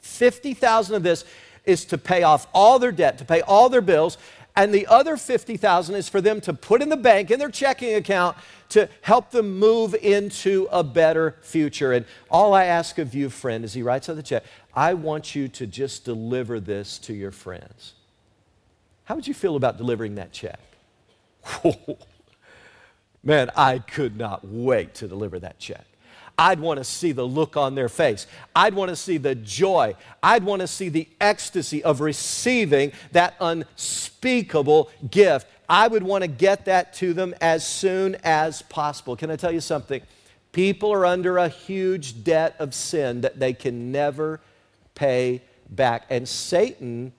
50,000 0.00 0.94
of 0.94 1.02
this 1.02 1.26
is 1.66 1.84
to 1.84 1.98
pay 1.98 2.22
off 2.22 2.46
all 2.54 2.78
their 2.78 2.92
debt, 2.92 3.18
to 3.18 3.26
pay 3.26 3.42
all 3.42 3.68
their 3.68 3.82
bills, 3.82 4.16
and 4.54 4.72
the 4.72 4.86
other 4.86 5.16
50,000 5.16 5.94
is 5.94 6.08
for 6.08 6.20
them 6.20 6.40
to 6.42 6.52
put 6.52 6.82
in 6.82 6.88
the 6.88 6.96
bank 6.96 7.30
in 7.30 7.38
their 7.38 7.50
checking 7.50 7.94
account 7.94 8.36
to 8.70 8.88
help 9.00 9.30
them 9.30 9.58
move 9.58 9.94
into 9.94 10.68
a 10.70 10.84
better 10.84 11.36
future. 11.40 11.92
And 11.92 12.04
all 12.30 12.52
I 12.52 12.64
ask 12.64 12.98
of 12.98 13.14
you, 13.14 13.30
friend, 13.30 13.64
as 13.64 13.72
he 13.74 13.82
writes 13.82 14.08
on 14.08 14.16
the 14.16 14.22
check, 14.22 14.44
I 14.74 14.94
want 14.94 15.34
you 15.34 15.48
to 15.48 15.66
just 15.66 16.04
deliver 16.04 16.60
this 16.60 16.98
to 17.00 17.14
your 17.14 17.30
friends. 17.30 17.94
How 19.04 19.14
would 19.14 19.26
you 19.26 19.34
feel 19.34 19.56
about 19.56 19.78
delivering 19.78 20.16
that 20.16 20.32
check? 20.32 20.60
Man, 23.24 23.50
I 23.56 23.78
could 23.78 24.16
not 24.16 24.46
wait 24.46 24.94
to 24.96 25.08
deliver 25.08 25.38
that 25.38 25.58
check. 25.58 25.84
I'd 26.38 26.60
want 26.60 26.78
to 26.78 26.84
see 26.84 27.12
the 27.12 27.26
look 27.26 27.56
on 27.56 27.74
their 27.74 27.88
face. 27.88 28.26
I'd 28.56 28.74
want 28.74 28.88
to 28.88 28.96
see 28.96 29.18
the 29.18 29.34
joy. 29.34 29.94
I'd 30.22 30.44
want 30.44 30.60
to 30.60 30.66
see 30.66 30.88
the 30.88 31.08
ecstasy 31.20 31.84
of 31.84 32.00
receiving 32.00 32.92
that 33.12 33.34
unspeakable 33.40 34.90
gift. 35.10 35.46
I 35.68 35.88
would 35.88 36.02
want 36.02 36.22
to 36.22 36.28
get 36.28 36.64
that 36.66 36.94
to 36.94 37.14
them 37.14 37.34
as 37.40 37.66
soon 37.66 38.16
as 38.24 38.62
possible. 38.62 39.16
Can 39.16 39.30
I 39.30 39.36
tell 39.36 39.52
you 39.52 39.60
something? 39.60 40.02
People 40.52 40.92
are 40.92 41.06
under 41.06 41.38
a 41.38 41.48
huge 41.48 42.24
debt 42.24 42.56
of 42.58 42.74
sin 42.74 43.22
that 43.22 43.38
they 43.38 43.52
can 43.52 43.90
never 43.90 44.40
pay 44.94 45.42
back. 45.70 46.04
And 46.10 46.28
Satan, 46.28 47.12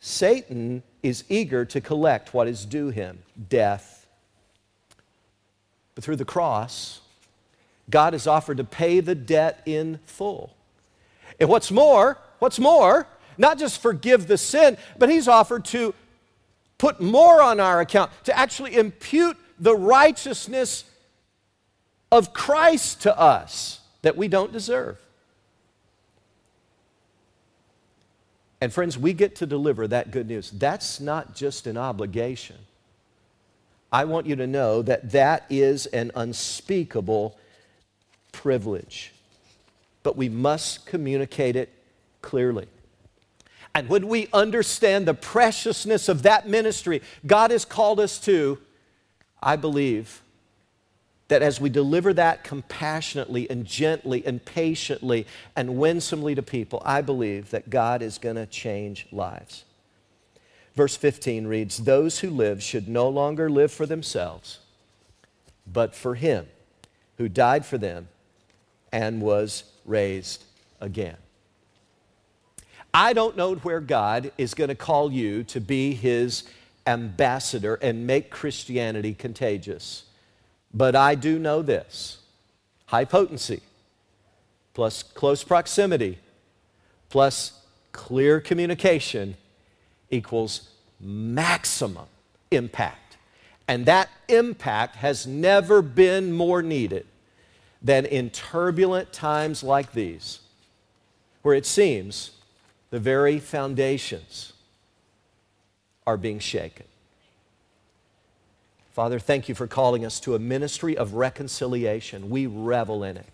Satan 0.00 0.82
is 1.02 1.24
eager 1.28 1.64
to 1.64 1.80
collect 1.80 2.34
what 2.34 2.48
is 2.48 2.64
due 2.64 2.90
him 2.90 3.22
death. 3.48 4.06
But 5.94 6.04
through 6.04 6.16
the 6.16 6.26
cross, 6.26 7.00
God 7.88 8.12
has 8.12 8.26
offered 8.26 8.56
to 8.56 8.64
pay 8.64 9.00
the 9.00 9.14
debt 9.14 9.62
in 9.66 10.00
full. 10.06 10.54
And 11.38 11.48
what's 11.48 11.70
more, 11.70 12.18
what's 12.38 12.58
more, 12.58 13.06
not 13.38 13.58
just 13.58 13.80
forgive 13.80 14.26
the 14.26 14.38
sin, 14.38 14.76
but 14.98 15.08
He's 15.08 15.28
offered 15.28 15.64
to 15.66 15.94
put 16.78 17.00
more 17.00 17.40
on 17.40 17.60
our 17.60 17.80
account, 17.80 18.10
to 18.24 18.36
actually 18.36 18.76
impute 18.76 19.36
the 19.58 19.74
righteousness 19.74 20.84
of 22.12 22.32
Christ 22.32 23.02
to 23.02 23.18
us 23.18 23.80
that 24.02 24.16
we 24.16 24.28
don't 24.28 24.52
deserve. 24.52 24.98
And 28.60 28.72
friends, 28.72 28.98
we 28.98 29.12
get 29.12 29.36
to 29.36 29.46
deliver 29.46 29.86
that 29.88 30.10
good 30.10 30.28
news. 30.28 30.50
That's 30.50 30.98
not 31.00 31.34
just 31.34 31.66
an 31.66 31.76
obligation. 31.76 32.56
I 33.92 34.04
want 34.04 34.26
you 34.26 34.36
to 34.36 34.46
know 34.46 34.82
that 34.82 35.12
that 35.12 35.44
is 35.50 35.86
an 35.86 36.10
unspeakable 36.14 37.38
privilege. 38.36 39.12
But 40.02 40.16
we 40.16 40.28
must 40.28 40.84
communicate 40.84 41.56
it 41.56 41.72
clearly. 42.20 42.66
And 43.74 43.88
when 43.88 44.08
we 44.08 44.28
understand 44.32 45.06
the 45.06 45.14
preciousness 45.14 46.08
of 46.08 46.22
that 46.22 46.48
ministry 46.48 47.02
God 47.26 47.50
has 47.50 47.64
called 47.64 47.98
us 47.98 48.18
to, 48.20 48.58
I 49.42 49.56
believe 49.56 50.22
that 51.28 51.42
as 51.42 51.60
we 51.60 51.70
deliver 51.70 52.12
that 52.14 52.44
compassionately 52.44 53.50
and 53.50 53.64
gently 53.64 54.24
and 54.24 54.44
patiently 54.44 55.26
and 55.56 55.76
winsomely 55.76 56.34
to 56.34 56.42
people, 56.42 56.82
I 56.84 57.00
believe 57.00 57.50
that 57.50 57.68
God 57.70 58.00
is 58.02 58.18
going 58.18 58.36
to 58.36 58.46
change 58.46 59.06
lives. 59.10 59.64
Verse 60.74 60.94
15 60.94 61.46
reads 61.46 61.78
Those 61.78 62.20
who 62.20 62.30
live 62.30 62.62
should 62.62 62.86
no 62.86 63.08
longer 63.08 63.50
live 63.50 63.72
for 63.72 63.86
themselves, 63.86 64.60
but 65.66 65.94
for 65.94 66.14
Him 66.14 66.46
who 67.18 67.28
died 67.28 67.64
for 67.64 67.78
them 67.78 68.08
and 68.96 69.20
was 69.20 69.64
raised 69.84 70.42
again. 70.80 71.18
I 72.94 73.12
don't 73.12 73.36
know 73.36 73.54
where 73.56 73.80
God 73.80 74.32
is 74.38 74.54
going 74.54 74.68
to 74.68 74.74
call 74.74 75.12
you 75.12 75.44
to 75.44 75.60
be 75.60 75.92
His 75.92 76.44
ambassador 76.86 77.74
and 77.74 78.06
make 78.06 78.30
Christianity 78.30 79.12
contagious. 79.12 80.04
But 80.72 80.96
I 80.96 81.14
do 81.14 81.38
know 81.38 81.60
this 81.60 82.20
high 82.86 83.04
potency, 83.04 83.60
plus 84.72 85.02
close 85.02 85.44
proximity, 85.44 86.18
plus 87.10 87.52
clear 87.92 88.40
communication 88.40 89.36
equals 90.08 90.70
maximum 90.98 92.06
impact. 92.50 93.18
And 93.68 93.84
that 93.84 94.08
impact 94.26 94.96
has 94.96 95.26
never 95.26 95.82
been 95.82 96.32
more 96.32 96.62
needed 96.62 97.04
than 97.86 98.04
in 98.04 98.30
turbulent 98.30 99.12
times 99.12 99.62
like 99.62 99.92
these, 99.92 100.40
where 101.42 101.54
it 101.54 101.64
seems 101.64 102.32
the 102.90 102.98
very 102.98 103.38
foundations 103.38 104.52
are 106.04 106.16
being 106.16 106.40
shaken. 106.40 106.86
Father, 108.92 109.20
thank 109.20 109.48
you 109.48 109.54
for 109.54 109.68
calling 109.68 110.04
us 110.04 110.18
to 110.18 110.34
a 110.34 110.38
ministry 110.40 110.96
of 110.96 111.14
reconciliation. 111.14 112.28
We 112.28 112.46
revel 112.46 113.04
in 113.04 113.18
it. 113.18 113.28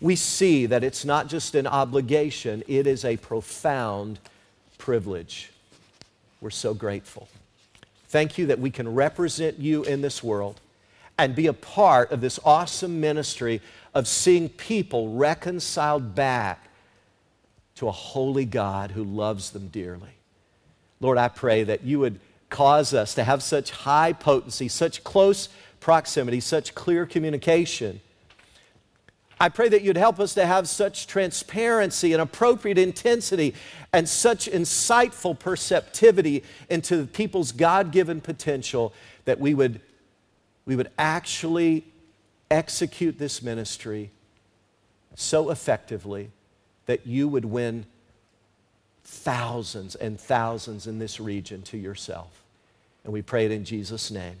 We 0.00 0.16
see 0.16 0.66
that 0.66 0.82
it's 0.82 1.04
not 1.04 1.28
just 1.28 1.54
an 1.54 1.68
obligation, 1.68 2.64
it 2.66 2.88
is 2.88 3.04
a 3.04 3.16
profound 3.16 4.18
privilege. 4.76 5.52
We're 6.40 6.50
so 6.50 6.74
grateful. 6.74 7.28
Thank 8.08 8.38
you 8.38 8.46
that 8.46 8.58
we 8.58 8.70
can 8.70 8.92
represent 8.92 9.60
you 9.60 9.84
in 9.84 10.00
this 10.00 10.20
world 10.20 10.60
and 11.18 11.34
be 11.34 11.48
a 11.48 11.52
part 11.52 12.12
of 12.12 12.20
this 12.20 12.38
awesome 12.44 13.00
ministry 13.00 13.60
of 13.92 14.06
seeing 14.06 14.48
people 14.48 15.14
reconciled 15.14 16.14
back 16.14 16.68
to 17.74 17.88
a 17.88 17.92
holy 17.92 18.44
God 18.44 18.92
who 18.92 19.04
loves 19.04 19.50
them 19.50 19.68
dearly. 19.68 20.10
Lord, 21.00 21.18
I 21.18 21.28
pray 21.28 21.64
that 21.64 21.84
you 21.84 22.00
would 22.00 22.20
cause 22.50 22.94
us 22.94 23.14
to 23.14 23.24
have 23.24 23.42
such 23.42 23.70
high 23.70 24.12
potency, 24.12 24.68
such 24.68 25.04
close 25.04 25.48
proximity, 25.80 26.40
such 26.40 26.74
clear 26.74 27.06
communication. 27.06 28.00
I 29.40 29.48
pray 29.48 29.68
that 29.68 29.82
you'd 29.82 29.96
help 29.96 30.18
us 30.18 30.34
to 30.34 30.44
have 30.44 30.68
such 30.68 31.06
transparency 31.06 32.12
and 32.12 32.20
appropriate 32.20 32.78
intensity 32.78 33.54
and 33.92 34.08
such 34.08 34.50
insightful 34.50 35.38
perceptivity 35.38 36.42
into 36.68 37.06
people's 37.06 37.52
God 37.52 37.92
given 37.92 38.20
potential 38.20 38.92
that 39.26 39.38
we 39.38 39.54
would, 39.54 39.80
we 40.68 40.76
would 40.76 40.90
actually 40.98 41.82
execute 42.50 43.18
this 43.18 43.42
ministry 43.42 44.10
so 45.14 45.48
effectively 45.48 46.30
that 46.84 47.06
you 47.06 47.26
would 47.26 47.46
win 47.46 47.86
thousands 49.02 49.94
and 49.94 50.20
thousands 50.20 50.86
in 50.86 50.98
this 50.98 51.18
region 51.18 51.62
to 51.62 51.78
yourself. 51.78 52.44
And 53.02 53.14
we 53.14 53.22
pray 53.22 53.46
it 53.46 53.50
in 53.50 53.64
Jesus' 53.64 54.10
name. 54.10 54.36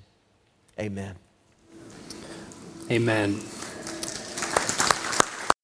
Amen. 0.78 1.14
Amen. 2.90 3.40